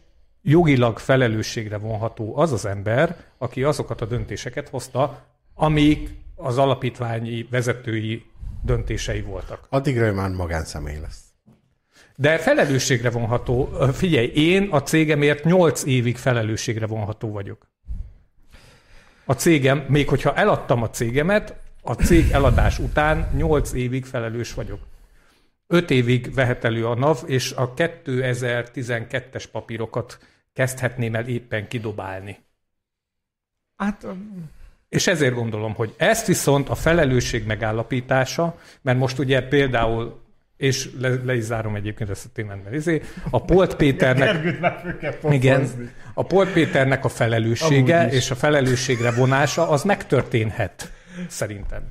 [0.42, 5.24] jogilag felelősségre vonható az az ember, aki azokat a döntéseket hozta,
[5.54, 8.24] amik az alapítványi vezetői
[8.62, 9.66] döntései voltak.
[9.68, 11.27] Addigra ő már magánszemély lesz.
[12.20, 13.64] De felelősségre vonható.
[13.92, 17.66] Figyelj, én a cégemért 8 évig felelősségre vonható vagyok.
[19.24, 24.80] A cégem, még hogyha eladtam a cégemet, a cég eladás után 8 évig felelős vagyok.
[25.66, 30.18] 5 évig vehet elő a NAV, és a 2012-es papírokat
[30.52, 32.38] kezdhetném el éppen kidobálni.
[33.76, 34.06] Hát,
[34.88, 40.26] És ezért gondolom, hogy ezt viszont a felelősség megállapítása, mert most ugye például,
[40.58, 44.60] és le, le is zárom egyébként ezt a témát, mert izé, a Polt Péternek,
[45.30, 50.92] igen, a Polt Péternek a felelőssége és a felelősségre vonása az megtörténhet,
[51.28, 51.82] szerintem.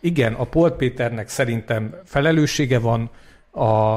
[0.00, 3.10] Igen, a Polt Péternek szerintem felelőssége van
[3.50, 3.94] a,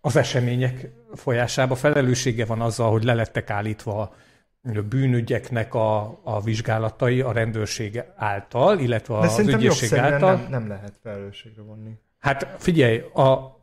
[0.00, 4.14] az események folyásába, felelőssége van azzal, hogy lelettek állítva
[4.88, 10.34] bűnügyeknek a, a vizsgálatai a rendőrség által, illetve De az jogszerűen által.
[10.34, 11.90] nem, nem lehet felelősségre vonni.
[12.18, 13.56] Hát figyelj, a,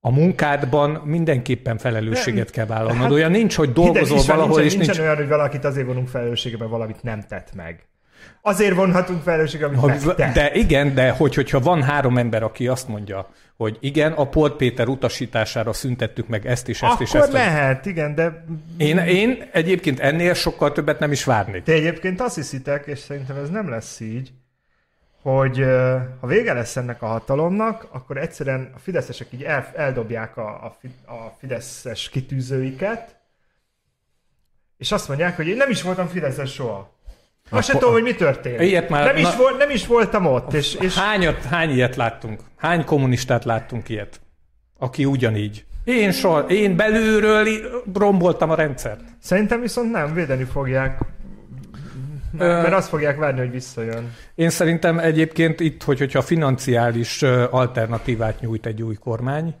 [0.00, 3.02] a munkádban mindenképpen felelősséget kell vállalnod.
[3.02, 4.98] Hát, olyan nincs, hogy dolgozol valahol, nincsen, és nincsen nincs...
[4.98, 7.89] olyan, hogy valakit azért vonunk felelősségbe, valamit nem tett meg.
[8.42, 10.34] Azért vonhatunk felelősség, amit megtett.
[10.34, 14.56] De igen, de hogy, hogyha van három ember, aki azt mondja, hogy igen, a Polt
[14.56, 17.32] Péter utasítására szüntettük meg ezt is, ezt Akkor is, ezt.
[17.32, 18.44] lehet, igen, de
[18.76, 21.62] Én, én egyébként ennél sokkal többet nem is várnék.
[21.62, 24.30] Ti egyébként azt hiszitek, és szerintem ez nem lesz így,
[25.22, 25.64] hogy
[26.20, 30.76] ha vége lesz ennek a hatalomnak, akkor egyszerűen a fideszesek így el, eldobják a, a,
[31.12, 33.16] a fideszes kitűzőiket,
[34.76, 36.98] és azt mondják, hogy én nem is voltam fideszes soha.
[37.50, 38.60] Azt sem tudom, hogy mi történt.
[38.60, 41.96] Ilyet már- nem, is na- vol, nem is voltam ott, és, és Hányat, hány ilyet
[41.96, 42.40] láttunk?
[42.56, 44.20] Hány kommunistát láttunk ilyet?
[44.78, 45.64] Aki ugyanígy.
[45.84, 47.46] Én soha, én belülről
[47.94, 49.00] romboltam a rendszert.
[49.20, 50.98] szerintem viszont nem, védeni fogják,
[52.32, 54.12] mert azt fogják várni, hogy visszajön.
[54.34, 59.54] Én szerintem egyébként itt, hogy, hogyha financiális alternatívát nyújt egy új kormány,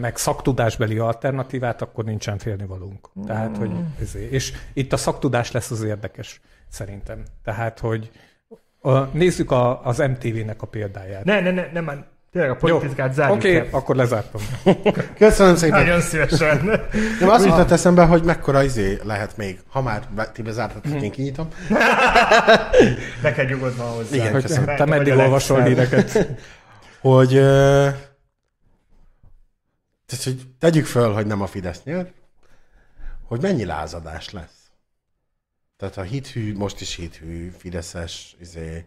[0.00, 3.08] meg szaktudásbeli alternatívát, akkor nincsen félnivalónk.
[3.26, 3.70] Tehát, hogy
[4.00, 4.32] ezért.
[4.32, 6.40] És itt a szaktudás lesz az érdekes,
[6.70, 7.22] szerintem.
[7.44, 8.10] Tehát, hogy
[8.80, 11.24] a, nézzük a, az MTV-nek a példáját.
[11.24, 14.40] Ne, ne, ne, ne, már tényleg a politikát zárjuk Oké, okay, akkor lezártam.
[15.18, 15.82] Köszönöm szépen.
[15.82, 16.80] Nagyon szívesen.
[17.20, 20.02] Nem azt jutott eszembe, hogy mekkora izé lehet még, ha már
[20.32, 21.48] ti bezártatok, én kinyitom.
[23.22, 24.14] Neked van hozzá.
[24.14, 24.76] Igen, Hogy köszönöm.
[24.76, 26.18] te meddig olvasol híreket?
[27.00, 27.28] Hogy,
[30.06, 32.12] tehát, hogy tegyük föl, hogy nem a Fidesz nyer,
[33.24, 34.59] hogy mennyi lázadás lesz.
[35.80, 38.84] Tehát a hithű, most is hithű, Fideszes izé,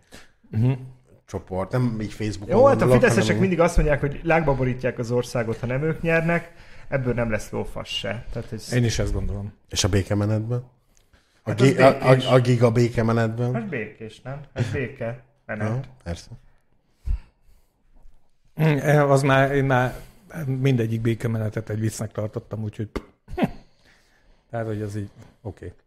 [0.52, 0.78] uh-huh.
[1.26, 5.00] csoport, nem így Facebookon Jó, hát a fideszesek hanem- mindig azt mondják, hogy lágba borítják
[5.00, 6.52] az országot, ha nem ők nyernek,
[6.88, 8.26] ebből nem lesz lófasz se.
[8.32, 9.54] Tehát ez, Én is ezt gondolom.
[9.70, 10.58] És a békemenetben?
[11.44, 13.54] A, Hát gi- a, a, a giga békemenetben?
[13.54, 14.42] Hát békés, nem?
[14.54, 15.24] Hát béke.
[15.46, 15.68] Menet.
[15.68, 16.30] Ja, persze.
[18.56, 19.96] Eh, Az már, én már
[20.46, 22.90] mindegyik békemenetet egy viccnek tartottam, úgyhogy
[24.50, 25.10] tehát, hogy az így,
[25.42, 25.66] oké.
[25.66, 25.78] Okay.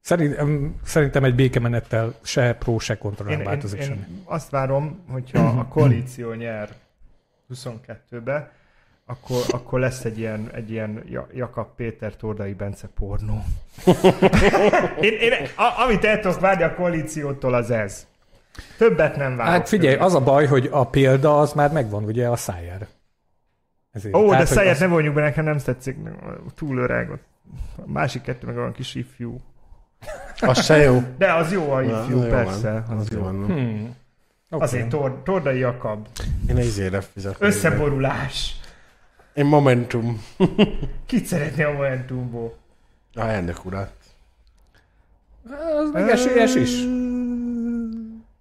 [0.00, 3.96] Szerintem, szerintem egy békemenettel se pró, se kontra nem Én, én, változik semmi.
[3.96, 6.68] én azt várom, hogyha a koalíció nyer
[7.54, 8.52] 22-be,
[9.06, 13.44] akkor, akkor lesz egy ilyen, egy ilyen Ja- Jakab Péter Tordai Bence pornó.
[15.00, 18.06] én, én, a, amit el tudok várni a koalíciótól, az ez.
[18.78, 19.52] Többet nem várok.
[19.52, 20.04] Hát figyelj, tőle.
[20.06, 22.86] az a baj, hogy a példa az már megvan, ugye, a szájára.
[23.92, 24.14] Ezért.
[24.14, 25.96] Ó, de Tehát, hogy száját az- ne vonjuk be, nekem nem tetszik,
[26.54, 27.10] túl öreg.
[27.76, 29.40] A másik kettő meg olyan kis ifjú.
[30.40, 31.02] Az se jó.
[31.18, 32.84] De az jó a ifjú, Na, jó persze.
[32.88, 32.98] van.
[32.98, 33.20] Az jó.
[33.20, 33.34] van.
[33.34, 33.96] Hmm.
[34.50, 34.66] Okay.
[34.66, 36.06] Azért Tor, Tordai Jakab.
[36.48, 37.40] Én izére fizetek.
[37.40, 38.56] Összeborulás.
[39.34, 40.22] Én Momentum.
[41.06, 42.54] Kit szeretné a Momentumból?
[43.14, 43.92] A elnök urat.
[45.76, 46.70] Az még esélyes is.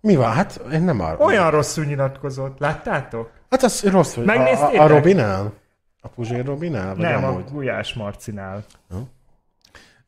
[0.01, 0.31] Mi van?
[0.31, 1.17] Hát én nem arra.
[1.17, 2.59] Olyan rosszul nyilatkozott.
[2.59, 3.31] Láttátok?
[3.49, 5.53] Hát az rossz, hogy a, a, a Robinál?
[6.01, 6.87] A Puzsér Robinál?
[6.95, 7.43] Vagy Nem, amúgy?
[7.47, 8.63] a Gulyás Marcinál.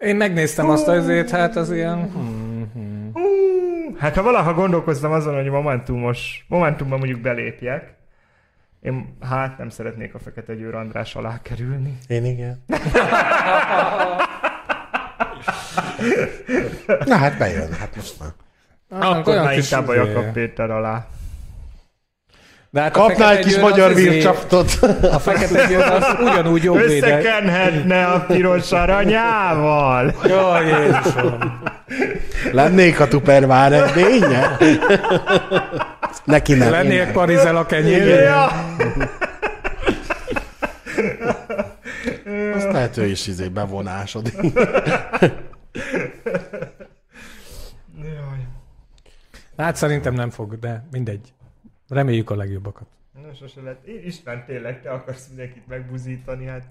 [0.02, 2.12] Én megnéztem azt azért, hát az ilyen...
[3.98, 7.94] Hát ha valaha gondolkoztam azon, hogy Momentumos, Momentumban mondjuk belépjek,
[8.82, 11.98] én hát nem szeretnék a Fekete Győr András alá kerülni.
[12.08, 12.64] Én igen.
[17.06, 18.30] Na hát bejön, hát most már.
[19.04, 21.08] Akkor olyan már inkább a izé- Jakab Péter alá.
[22.74, 24.72] De hát Kapnál egy kis magyar vircsaftot.
[25.12, 26.76] A fekete győr az ugyanúgy jobb.
[26.76, 30.14] Összekenhetne a piros aranyával.
[30.24, 31.62] Jaj, Jézusom.
[32.52, 34.58] Lennék a Tupperware ebbénye?
[36.24, 36.70] Neki nem.
[36.72, 38.20] Lennél én- Karizel a kenyérén.
[38.20, 38.46] Ja.
[42.56, 44.36] Azt lehet, ő is izé bevonásodik.
[49.58, 51.34] Hát szerintem nem fog, de mindegy.
[51.92, 52.88] Reméljük a legjobbakat.
[53.14, 53.86] Na, sose lett.
[53.86, 56.64] Én István, tényleg, te akarsz mindenkit megbuzítani, hát.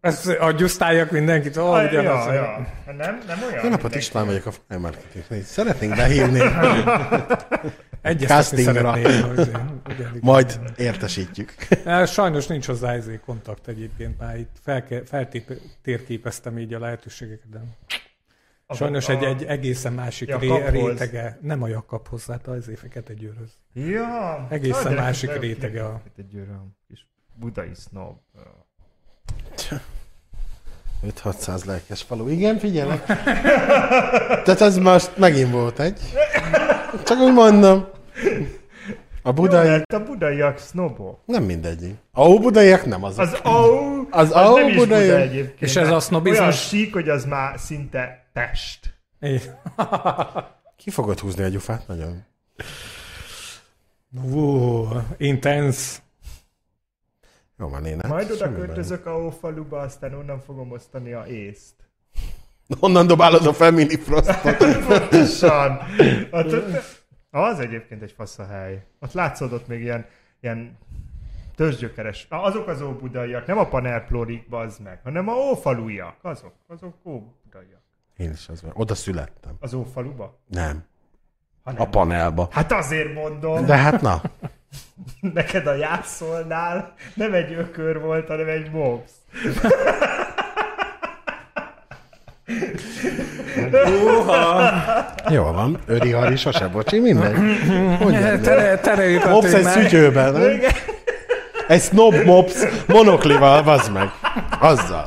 [0.00, 1.56] Ezt adjusztáljak mindenkit.
[1.56, 2.26] Ó, Ah, ugyanaz.
[2.26, 2.66] ja, ja.
[2.96, 3.64] Nem, nem olyan?
[3.64, 3.94] Jó napot.
[3.94, 5.42] István vagyok a Fire Marketing.
[5.44, 6.40] Szeretnénk behívni,
[8.02, 8.96] Egyeztetni Castingra.
[10.20, 11.54] majd értesítjük.
[11.84, 14.56] Hát Sajnos nincs hozzá izé kontakt egyébként, már itt
[15.04, 17.58] feltérképeztem így a lehetőségeket, de
[18.72, 22.74] A- sajnos a- egy, egy egészen másik ré, rétege, nem a Jakabhoz, hát az izé
[22.74, 23.50] fekete győrhöz.
[23.74, 24.46] Ja.
[24.50, 28.16] Egészen de másik nekem rétege a- Egy győröm, kis budai snob.
[31.06, 32.28] 5-600 lelkes falu.
[32.28, 33.04] Igen, figyelek.
[34.44, 36.00] Tehát ez most megint volt egy.
[37.04, 37.86] Csak úgy mondom.
[39.24, 39.68] A Jó, budai...
[39.68, 41.20] mert a budaiak snobok.
[41.24, 41.94] Nem mindegy.
[42.12, 43.20] A budaiak nem azok.
[43.20, 45.60] Az au, Az az, au nem is budai- Buda egyébként.
[45.62, 46.66] És ez a Olyan sznobizmus?
[46.68, 48.94] sík, hogy az már szinte Pest.
[49.20, 49.50] É-
[50.76, 51.86] Ki fogod húzni a gyufát?
[51.86, 52.24] Nagyon.
[54.32, 55.98] Ú, intense.
[57.58, 61.74] Jó van, én Majd oda költözök a Ófaluba, aztán onnan fogom osztani a észt.
[62.80, 64.56] Honnan dobálod a Family Frostot?
[64.86, 65.78] Pontosan.
[67.34, 68.84] Az egyébként egy fasz a hely.
[69.00, 70.06] Ott látszod ott még ilyen,
[70.40, 70.78] ilyen
[71.56, 72.26] tőzsgyökeres.
[72.28, 76.16] Na, azok az óbudaiak, nem a panelplorik, bazd meg, hanem a ófalujak.
[76.22, 77.80] Azok, azok óbudaiak.
[78.16, 78.72] Én is az van.
[78.74, 79.56] Oda születtem.
[79.60, 80.38] Az ófaluba?
[80.46, 80.84] Nem.
[81.62, 81.80] Ha nem.
[81.80, 82.48] A panelba.
[82.50, 84.22] Hát azért mondom, De hát na.
[85.34, 89.10] neked a jászolnál nem egy ökör volt, hanem egy mobs.
[95.28, 95.78] Jól van.
[95.86, 97.34] Öri Hari sose, bocsi, mindegy.
[98.80, 100.60] Tereljük a Mops egy szütyőben, nem?
[101.68, 102.54] Egy snob mops
[102.86, 104.10] monoklival, bazd meg.
[104.60, 105.04] Azzal.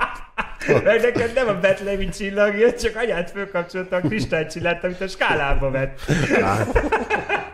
[0.67, 5.71] Mert neked nem a betlemi csillag jött, csak anyát fölkapcsolta a kristálycsillát, amit a skálába
[5.71, 5.99] vett.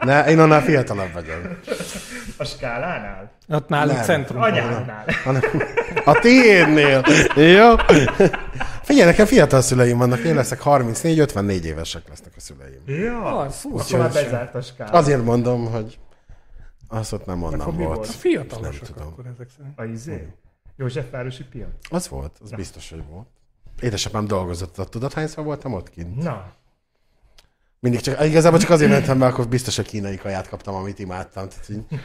[0.02, 1.42] Ne, én annál fiatalabb vagyok.
[2.38, 3.32] A skálánál?
[3.50, 4.42] Ott nálunk centrum.
[4.42, 5.06] Anyádnál.
[5.24, 5.42] Hanem
[6.06, 7.04] a tiédnél.
[7.36, 7.76] Jó?
[8.92, 12.82] Figyelj, nekem fiatal szüleim vannak, én leszek 34-54 évesek lesznek a szüleim.
[12.86, 14.92] Ja, fú, akkor már bezárt a skálá.
[14.92, 16.00] Azért mondom, hogy
[16.88, 17.96] azt ott nem onnan mi volt.
[17.96, 18.10] volt?
[18.10, 19.08] Fiatalosak Nem tudom.
[19.08, 19.80] akkor ezek szerint.
[19.80, 20.28] A izé?
[20.78, 21.70] Józsefvárosi piac?
[21.90, 23.28] Az volt, az biztos, hogy volt.
[23.82, 26.16] Édesapám dolgozott ott, tudod hányszor voltam ott kint?
[26.16, 26.54] Na,
[27.80, 31.48] Mindig csak, igazából csak azért mentem, mert akkor biztos, hogy kínai kaját kaptam, amit imádtam.
[31.50, 32.00] Tehát, így,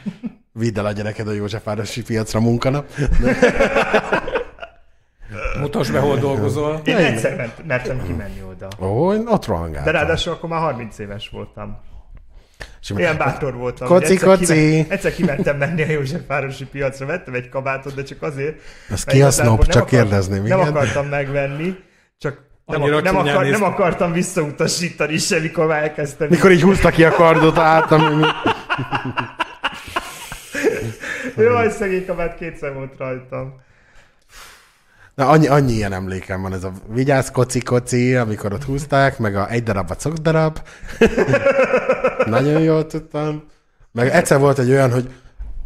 [0.51, 2.91] vidd el a gyereked a Józsefvárosi piacra munkanap.
[5.59, 6.81] Mutasd be, hol dolgozol.
[6.85, 8.67] én egyszer ment, mertem kimenni oda.
[8.85, 9.83] Ó, én ott rohangáltam.
[9.93, 11.77] De ráadásul akkor már 30 éves voltam.
[12.81, 13.87] És Ilyen bátor voltam.
[13.87, 14.45] Koci, egyszer koci.
[14.53, 18.55] Kiment, egyszer kimentem menni a Józsefvárosi piacra, vettem egy kabátot, de csak azért.
[18.89, 20.59] Az mert ki a nem Csak akar- kérdezném, Nem igen.
[20.71, 21.75] akartam megvenni,
[22.17, 23.65] csak nem, Annyira ak- nem, akar, néz nem ki.
[23.65, 26.27] akartam visszautasítani se, mikor már elkezdtem.
[26.29, 28.25] Mikor így húzta ki a kardot át, ami...
[31.37, 33.61] Jaj, szegény kabát kétszer volt rajtam.
[35.17, 39.35] Na, annyi, annyi ilyen emlékem van, ez a vigyázz koci koci, amikor ott húzták, meg
[39.35, 40.59] a egy darab a cok darab.
[42.25, 43.43] Nagyon jól tudtam.
[43.91, 45.09] Meg egyszer volt egy olyan, hogy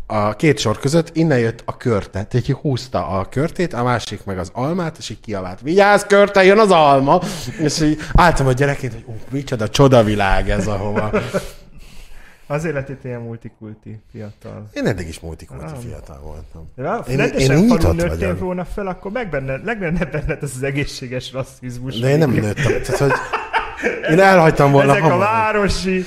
[0.08, 2.10] a két sor között innen jött a körte.
[2.10, 6.44] Tehát így húzta a körtét, a másik meg az almát, és így kiabált, vigyázz körte,
[6.44, 7.22] jön az alma!
[7.60, 11.12] És így álltam a gyerekként, hogy ú, micsoda csodavilág ez ahova.
[12.52, 14.70] Azért lett itt ilyen multikulti fiatal.
[14.74, 16.72] Én eddig is multikulti fiatal voltam.
[16.76, 18.40] De ha Én- én falun nyitott nőttél vagyok.
[18.40, 22.00] volna fel, akkor meg benne, legnagyobb benned ez az egészséges rasszizmus.
[22.00, 22.82] De én nem nőttem.
[22.82, 23.12] Tehát, hogy
[24.12, 25.26] én elhagytam volna Ezek a hamar.
[25.26, 26.06] városi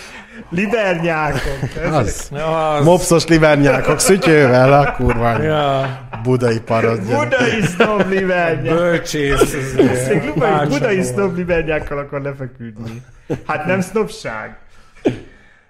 [0.51, 1.69] libernyákok.
[1.77, 1.93] Ezek.
[1.93, 2.31] Az.
[2.79, 7.19] Az, Mopszos livernyákok szütyővel, a kurva ja, budai parodja.
[7.19, 8.75] Budai snob libernyák.
[8.75, 9.57] bölcsész.
[10.69, 13.03] budai, snob libernyákkal akar lefeküdni.
[13.47, 14.57] Hát nem sznobság.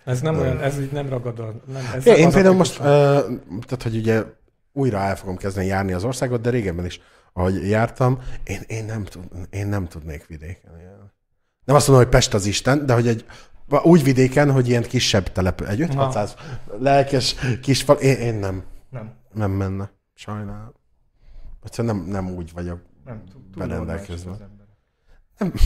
[0.05, 1.63] Ez nem olyan, ez így nem ragadol.
[1.67, 4.23] Nem, ez Ja, nem én a például most, uh, tehát hogy ugye
[4.73, 7.01] újra el fogom kezdeni járni az országot, de régebben is,
[7.33, 11.13] ahogy jártam, én, én, nem, tud, én nem tudnék vidéken élni.
[11.65, 13.25] Nem azt mondom, hogy Pest az Isten, de hogy egy
[13.83, 16.35] úgy vidéken, hogy ilyen kisebb telepő, egy 500
[16.79, 19.91] lelkes kis fal, én, én nem, Nem, nem menne.
[20.15, 20.75] Sajnálom.
[21.65, 22.81] Egyszerűen nem, nem úgy vagyok.
[23.05, 23.23] nem.
[23.33, 24.31] Túl, túl Berendelkezve.
[25.37, 25.61] ember.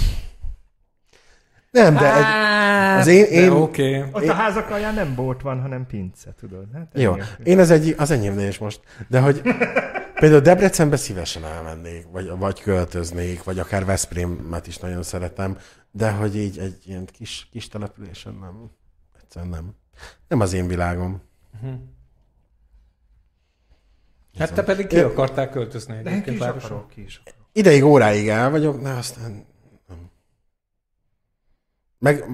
[1.71, 3.99] Nem, de egy, az én, De én, Oké.
[3.99, 4.11] Okay.
[4.13, 6.67] Ott a házak alján nem bolt van, hanem pince, tudod?
[6.75, 7.23] Hát Jó, ennyi.
[7.43, 8.81] én az, egy, az enyémnél is most.
[9.09, 9.43] De hogy
[10.21, 15.59] például Debrecenbe szívesen elmennék, vagy, vagy költöznék, vagy akár Veszprémet is nagyon szeretem,
[15.91, 18.71] de hogy így egy ilyen kis, kis településen nem.
[19.23, 19.75] Egyszerűen nem.
[20.29, 21.23] Nem az én világom.
[24.39, 27.23] Hát te pedig ki akartál költözni De én egyébként akarok, ki is.
[27.53, 29.47] Ideig óráig el vagyok, de aztán.
[31.99, 32.25] Meg,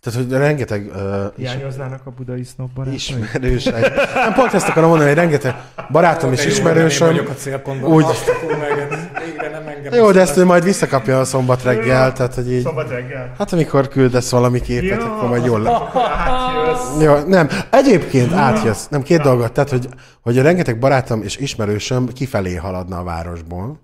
[0.00, 2.94] tehát, hogy rengeteg uh, Hiányoznának a budai snob barátai?
[2.94, 3.72] ismerőség.
[4.14, 5.54] Nem pont ezt akarom mondani, hogy rengeteg
[5.90, 7.08] barátom és jó, ismerősöm.
[7.08, 7.92] Én vagyok a célpontban.
[7.92, 8.04] Úgy-.
[8.04, 8.88] Azt kurváget,
[9.24, 9.92] végre nem engem.
[9.94, 12.62] Jó, de ezt ő majd visszakapja a szombat reggel, tehát hogy így...
[12.62, 13.34] Szombat reggel.
[13.38, 15.70] Hát amikor küldesz valami képet, Ja, akkor majd jól le...
[15.70, 17.02] Akkor átjössz.
[17.02, 17.48] Jó, nem.
[17.70, 18.86] Egyébként átjössz.
[18.88, 19.52] Nem, két dolgot.
[19.52, 19.88] Tehát, hogy,
[20.20, 23.80] hogy a rengeteg barátom és ismerősöm kifelé haladna a városból.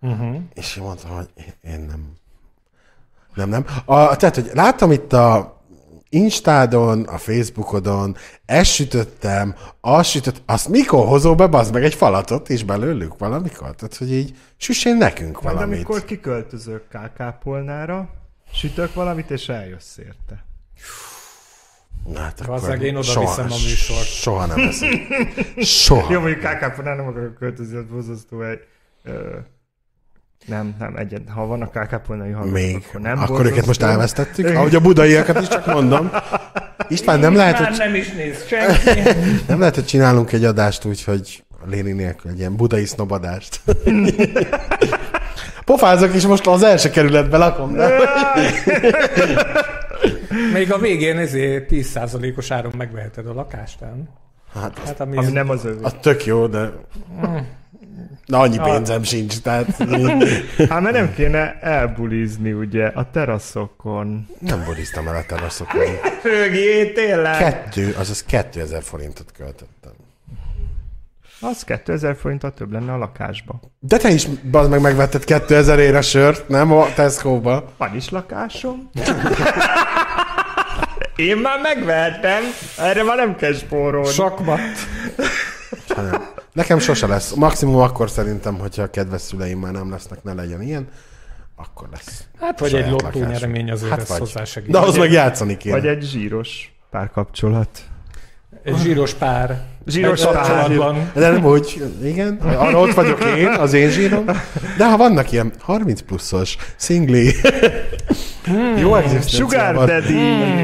[0.00, 0.36] Uh-huh.
[0.54, 1.28] És én mondtam, hogy
[1.62, 2.16] én nem.
[3.38, 3.66] Nem, nem.
[3.84, 5.56] A, tehát, hogy láttam itt a
[6.08, 8.16] Instádon, a Facebookodon,
[8.46, 13.74] ezt sütöttem, azt sütött, azt mikor hozol be, bazd meg egy falatot is belőlük valamikor?
[13.74, 15.76] Tehát, hogy így süssén nekünk Majd valamit.
[15.76, 18.08] amikor kiköltözök KK-polnára,
[18.52, 20.44] sütök valamit, és eljössz érte.
[22.12, 24.06] Na, hát akkor én oda soha, viszem a műsort.
[24.06, 24.90] Soha nem eszek.
[25.58, 26.12] Soha.
[26.12, 28.60] Jó, mondjuk KK-polnára nem akarok költözni, az borzasztó egy...
[30.46, 31.22] Nem, nem, egyet.
[31.34, 32.84] Ha vannak KK-polnai hallgatók, Még.
[32.88, 34.56] akkor nem Akkor őket most elvesztettük.
[34.56, 36.10] Ahogy a budaiakat is csak mondom.
[36.88, 39.00] István, nem lehet, Már hogy, nem is néz senki.
[39.48, 43.60] nem lehet, hogy csinálunk egy adást úgy, hogy Léni nélkül egy ilyen budai sznobadást.
[45.64, 47.74] Pofázok, és most az első kerületbe lakom.
[47.74, 47.90] De...
[50.52, 54.08] Még a végén ezért 10%-os áron megveheted a lakást, nem?
[54.54, 55.82] Hát, Hát ami, Ami nem az övé.
[55.82, 56.70] az tök jó, de...
[58.28, 59.66] Na, annyi pénzem sincs, tehát
[60.70, 64.26] Hát mert nem kéne elbulizni, ugye, a teraszokon.
[64.38, 65.82] nem boriztam el a teraszokon.
[66.22, 67.38] Rögi, tényleg?
[67.38, 69.92] Kettő, azaz 2000 forintot költöttem.
[71.40, 73.60] Az 2000 forinttal több lenne a lakásba.
[73.78, 77.64] De te is, bazd meg, megvetted 2000 ére sört, nem a Tesco-ba.
[77.76, 78.90] Van is lakásom.
[81.16, 82.42] Én már megvehettem,
[82.78, 84.08] erre már nem kell spórolni.
[84.08, 84.60] Sakmat.
[85.88, 86.28] hanem
[86.58, 87.32] Nekem sose lesz.
[87.34, 90.88] Maximum akkor szerintem, hogyha a kedves szüleim már nem lesznek, ne legyen ilyen,
[91.56, 92.24] akkor lesz.
[92.40, 94.18] Hát vagy egy lottó nyeremény azért Hát vagy.
[94.18, 94.70] hozzásegít.
[94.70, 95.74] De ahhoz meg játszani kéne.
[95.74, 97.68] Vagy egy zsíros párkapcsolat.
[98.62, 99.62] Egy zsíros pár.
[99.86, 101.10] Zsíros kapcsolatban.
[101.14, 104.24] De nem úgy, igen, arra ott vagyok én, az én zsírom.
[104.76, 107.34] De ha vannak ilyen 30 pluszos, szingli,
[108.76, 109.48] jó egzisztenciával.
[109.48, 110.14] Sugar Daddy.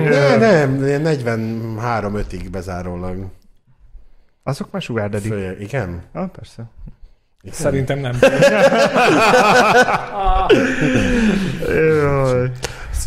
[0.09, 3.26] Ne, nem, ilyen 43-5-ig bezárólag.
[4.47, 5.28] Azok már Sugar Daddy.
[5.28, 6.03] Föl, igen?
[6.12, 6.62] Ah, persze.
[7.42, 7.57] igen?
[7.57, 8.18] Szerintem nem.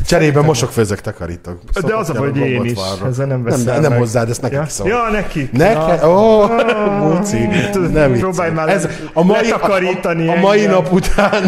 [0.06, 1.60] Cserébe mosok, főzök, takarítok.
[1.86, 2.78] De az a baj, hogy én is.
[3.06, 4.00] Ezzel nem Nem, veszel nem meg.
[4.00, 4.88] hozzád, ezt nekik Ja, szól.
[4.88, 5.50] ja neki.
[5.52, 6.08] Neke?
[6.08, 7.48] Ó, oh, Muci,
[7.92, 8.12] nem.
[8.14, 11.44] Próbálj már Ez a mai, letakarítani a, a mai nap után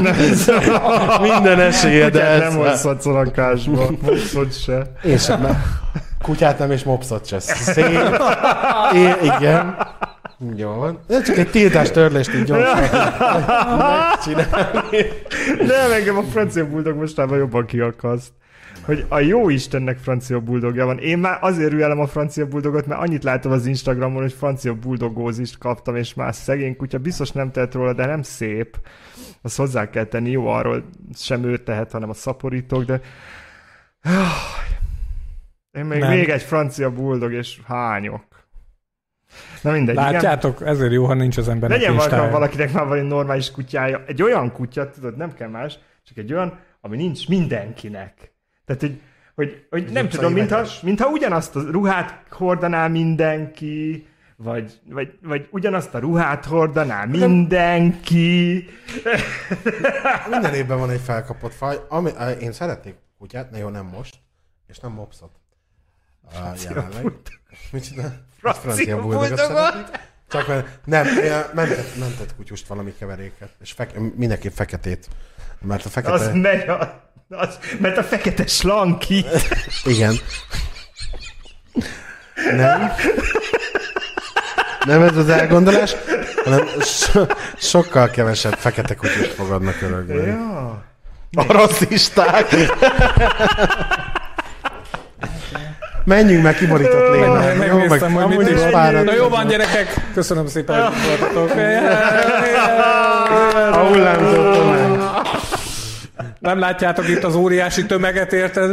[1.21, 3.89] minden esélyed nem hozhatsz a lakásba.
[4.01, 4.91] Mopszod se.
[5.05, 5.63] Én sem.
[6.21, 7.39] Kutyát nem és mopszot se.
[7.39, 8.21] Szép.
[8.93, 9.75] Én, igen.
[10.55, 10.99] Jó van.
[11.07, 12.79] Ez csak egy tiltás törlést így gyorsan
[13.77, 14.97] megcsinálni.
[15.57, 18.31] Nem, engem a francia buldog mostában jobban kiakaszt.
[18.85, 20.97] Hogy a jó Istennek francia buldogja van.
[20.97, 25.57] Én már azért rühelem a francia buldogot, mert annyit látom az Instagramon, hogy francia buldogózist
[25.57, 28.77] kaptam, és már szegény kutya biztos nem tehet róla, de nem szép.
[29.41, 30.83] Azt hozzá kell tenni, jó, arról
[31.15, 33.01] sem ő tehet, hanem a szaporítók, de...
[35.71, 36.09] Én még, Nem.
[36.09, 38.23] még egy francia buldog, és hányok.
[39.61, 40.11] Na mindegy, igen.
[40.11, 44.03] Látjátok, ezért jó, ha nincs az embernek Legyen valaki, valakinek már valami normális kutyája.
[44.07, 48.33] Egy olyan kutya, tudod, nem kell más, csak egy olyan, ami nincs mindenkinek.
[48.65, 49.01] Tehát, hogy,
[49.35, 55.93] hogy, hogy nem tudom, mintha, mintha ugyanazt a ruhát hordaná mindenki, vagy, vagy, vagy ugyanazt
[55.93, 58.65] a ruhát hordaná mindenki.
[60.29, 61.75] Minden évben van egy felkapott faj.
[61.89, 64.15] Ami, én szeretnék kutyát, ne jó, nem most,
[64.67, 65.38] és nem mopszot.
[66.33, 67.13] Uh, jelenleg.
[67.71, 68.25] Mit csinál?
[68.41, 69.99] Francia buldogot.
[70.29, 71.07] Csak mert nem,
[71.53, 75.07] mentett, mentett kutyust valami keveréket, és feke, mindenképp feketét.
[75.61, 76.13] Mert a fekete...
[76.13, 77.07] Az megy a...
[77.29, 79.25] Az, mert a fekete slanki.
[79.83, 80.15] Igen.
[82.55, 82.91] Nem.
[84.85, 85.95] Nem ez az elgondolás,
[86.43, 87.25] hanem so,
[87.57, 90.25] sokkal kevesebb fekete kutyust fogadnak örökbe.
[90.25, 90.87] ja.
[91.35, 92.55] A rasszisták.
[96.09, 97.29] Menjünk meg kiborított lény.
[97.29, 99.05] Meg- Jó, meg Megnéztem, hogy mit is fáradt.
[99.05, 99.93] Na jó van, gyerekek!
[100.13, 101.51] Köszönöm szépen, hogy voltatok.
[103.73, 104.99] A hullámzó tömeg.
[106.39, 108.71] Nem látjátok itt az óriási tömeget, érted?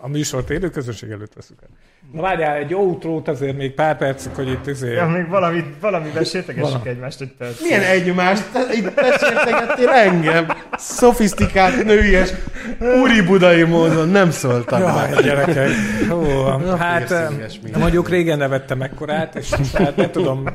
[0.00, 1.68] A, a műsort élő közönség előtt veszük el.
[2.12, 4.92] Na várjál, egy outrót azért még pár percig, hogy itt izé...
[4.92, 6.88] ja, még valamit, valamivel sértegessük Valami.
[6.88, 7.60] egymást egy perc.
[7.60, 8.44] Milyen egymást?
[8.74, 10.46] Itt tesértegettél engem.
[10.76, 12.30] Szofisztikált, nőies,
[13.02, 15.22] úri budai módon nem szóltam Jaj, be.
[15.22, 15.68] gyerekek.
[16.08, 16.22] Hú,
[16.76, 17.80] hát piercinges eh, minden.
[17.80, 20.48] mondjuk régen nevettem ekkorát, és hát nem tudom.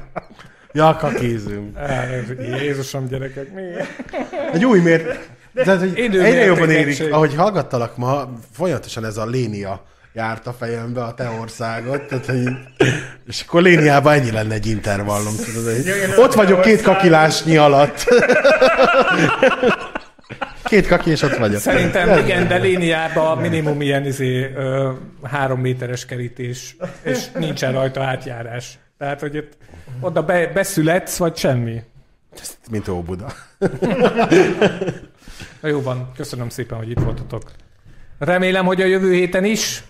[0.72, 1.78] Jaka kézünk.
[2.62, 3.62] Jézusom, gyerekek, mi?
[4.54, 5.20] Egy új mér...
[5.54, 6.26] De hogy Időmértékegység.
[6.26, 9.84] egyre jobban érik, ahogy hallgattalak ma, folyamatosan ez a lénia
[10.14, 12.50] járt a fejembe, a te országot, tehát, hogy,
[13.28, 18.04] és akkor léniában ennyi lenne egy intervallum, tudod, hogy ott vagyok két kakilásnyi alatt.
[20.64, 21.60] Két kaki, és ott vagyok.
[21.60, 24.92] Szerintem igen, de léniában minimum ilyen izé, ö,
[25.24, 28.78] három méteres kerítés, és nincsen rajta átjárás.
[28.98, 29.58] Tehát, hogy itt
[30.00, 31.82] oda be, beszületsz, vagy semmi.
[32.72, 33.34] Mint Óbuda.
[35.64, 37.52] Na jó van, köszönöm szépen, hogy itt voltatok.
[38.20, 39.84] Remélem, hogy a jövő héten is.